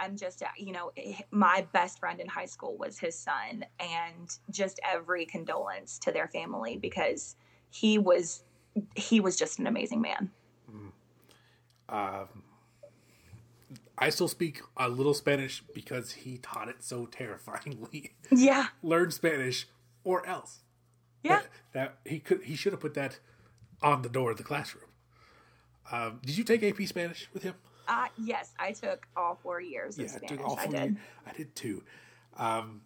[0.00, 0.90] I'm just, uh, you know,
[1.30, 6.26] my best friend in high school was his son, and just every condolence to their
[6.26, 7.36] family because
[7.70, 8.42] he was,
[8.94, 10.30] he was just an amazing man.
[11.88, 12.44] Um,
[13.98, 18.12] I still speak a little Spanish because he taught it so terrifyingly.
[18.32, 19.66] Yeah, Learn Spanish
[20.04, 20.60] or else.
[21.24, 21.40] yeah.
[21.40, 23.18] That, that he could he should have put that
[23.82, 24.84] on the door of the classroom.
[25.90, 27.54] Um, did you take AP Spanish with him?
[27.88, 30.90] Uh, yes, I took all four years of I took all four I did.
[30.92, 30.96] years.
[31.26, 31.82] I did too.
[32.36, 32.82] Um,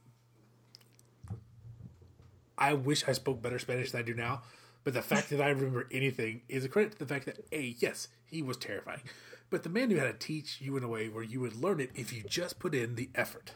[2.57, 4.43] I wish I spoke better Spanish than I do now,
[4.85, 7.75] but the fact that I remember anything is a credit to the fact that a
[7.79, 9.01] yes, he was terrifying,
[9.51, 11.81] but the man knew how to teach you in a way where you would learn
[11.81, 13.53] it if you just put in the effort.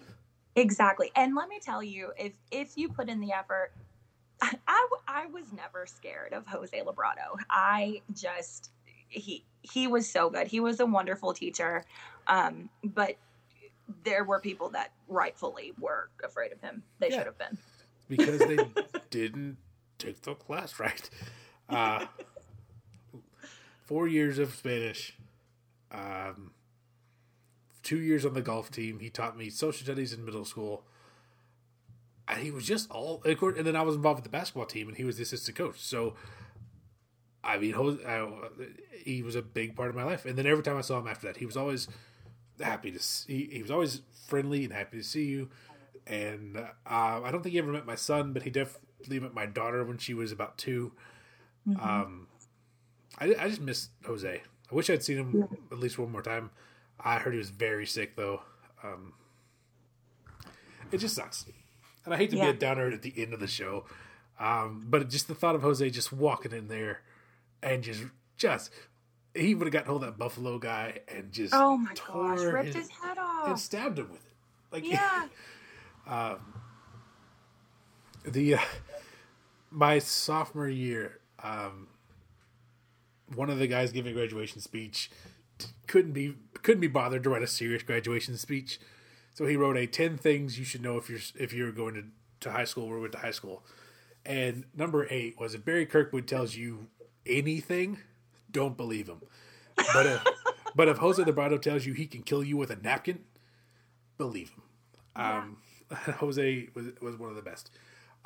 [0.56, 1.10] Exactly.
[1.14, 3.72] And let me tell you, if if you put in the effort,
[4.42, 7.36] I I was never scared of Jose Labrado.
[7.50, 8.70] I just
[9.08, 10.46] he he was so good.
[10.46, 11.84] He was a wonderful teacher.
[12.26, 13.16] Um, but
[14.04, 16.82] there were people that rightfully were afraid of him.
[16.98, 17.18] They Yeah.
[17.18, 17.58] should have been.
[18.08, 18.58] because they
[19.10, 19.56] didn't
[19.98, 21.10] take the class right.
[21.68, 22.06] Uh,
[23.84, 25.16] four years of Spanish,
[25.92, 26.52] um,
[27.82, 29.00] two years on the golf team.
[29.00, 30.84] He taught me social studies in middle school.
[32.26, 34.96] And he was just all, and then I was involved with the basketball team, and
[34.98, 35.80] he was the assistant coach.
[35.80, 36.14] So,
[37.42, 37.74] I mean,
[39.02, 40.26] he was a big part of my life.
[40.26, 41.88] And then every time I saw him after that, he was always
[42.60, 43.48] happy to see.
[43.50, 45.48] He was always friendly and happy to see you.
[46.06, 48.50] And uh, I don't think he ever met my son, but he
[48.98, 50.92] definitely met my daughter when she was about 2
[51.80, 52.26] Um,
[53.18, 54.42] I, I just miss Jose.
[54.70, 56.50] I wish I'd seen him at least one more time.
[57.00, 58.42] I heard he was very sick though.
[58.82, 59.12] Um,
[60.92, 61.46] it just sucks.
[62.04, 62.44] And I hate to Yeah.
[62.44, 63.84] be a downer at the end of the show,
[64.40, 67.02] um, but just the thought of Jose just walking in there
[67.62, 68.04] and just
[68.36, 68.70] just
[69.34, 72.44] he would have gotten hold of that Buffalo guy and just Oh my tore gosh,
[72.46, 74.32] ripped his- his head off and stabbed him with it.
[74.72, 75.26] Like Yeah.
[78.24, 78.60] The uh,
[79.70, 81.88] my sophomore year, um,
[83.34, 85.10] one of the guys giving a graduation speech
[85.86, 88.80] couldn't be couldn't be bothered to write a serious graduation speech,
[89.34, 92.04] so he wrote a ten things you should know if you're if you're going to,
[92.40, 93.64] to high school or went to high school,
[94.24, 96.88] and number eight was if Barry Kirkwood tells you
[97.26, 97.98] anything,
[98.50, 99.20] don't believe him,
[99.92, 100.24] but if
[100.74, 103.24] but if Jose Lebrado tells you he can kill you with a napkin,
[104.16, 104.62] believe him.
[105.16, 105.56] Um,
[106.18, 107.70] Jose was was one of the best.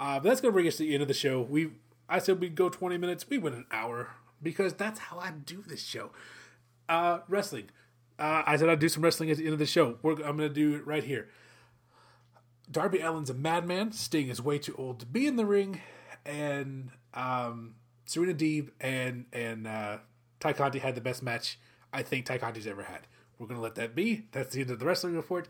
[0.02, 1.40] Uh, but that's going to bring us to the end of the show.
[1.40, 1.70] We
[2.08, 3.24] I said we'd go 20 minutes.
[3.30, 4.10] We went an hour
[4.42, 6.10] because that's how I do this show.
[6.88, 7.70] Uh, wrestling.
[8.18, 9.98] Uh, I said I'd do some wrestling at the end of the show.
[10.02, 11.28] We're, I'm going to do it right here.
[12.68, 13.92] Darby Allin's a madman.
[13.92, 15.80] Sting is way too old to be in the ring,
[16.26, 19.98] and um, Serena Deeb and and uh,
[20.40, 21.60] Ty Conti had the best match
[21.92, 23.06] I think Ty Conti's ever had.
[23.38, 24.26] We're going to let that be.
[24.32, 25.46] That's the end of the wrestling report.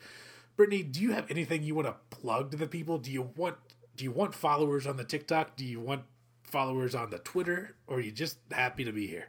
[0.56, 2.98] Brittany, do you have anything you want to plug to the people?
[2.98, 3.56] Do you want
[3.96, 5.56] do you want followers on the TikTok?
[5.56, 6.02] Do you want
[6.42, 7.76] followers on the Twitter?
[7.86, 9.28] Or are you just happy to be here?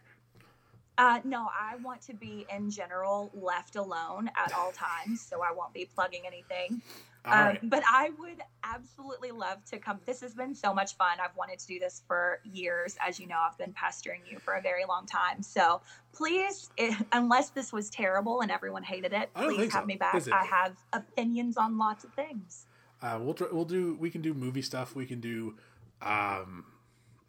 [0.98, 5.52] Uh, no, I want to be in general left alone at all times, so I
[5.52, 6.82] won't be plugging anything.
[7.26, 7.70] Um, right.
[7.70, 10.00] But I would absolutely love to come.
[10.06, 11.18] This has been so much fun.
[11.24, 12.96] I've wanted to do this for years.
[13.06, 15.42] As you know, I've been pestering you for a very long time.
[15.42, 19.86] So please, i unless this was terrible and everyone hated it, please have so.
[19.86, 20.28] me back.
[20.32, 22.68] I have opinions on lots of things.
[23.04, 24.96] Uh, we'll try, we'll do we can do movie stuff.
[24.96, 25.56] We can do
[26.02, 26.66] um,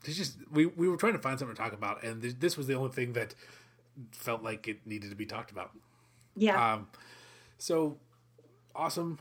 [0.05, 2.57] it's just we we were trying to find something to talk about, and th- this
[2.57, 3.35] was the only thing that
[4.13, 5.71] felt like it needed to be talked about.
[6.37, 6.75] Yeah.
[6.75, 6.89] Um,
[7.59, 7.97] so
[8.75, 9.19] awesome!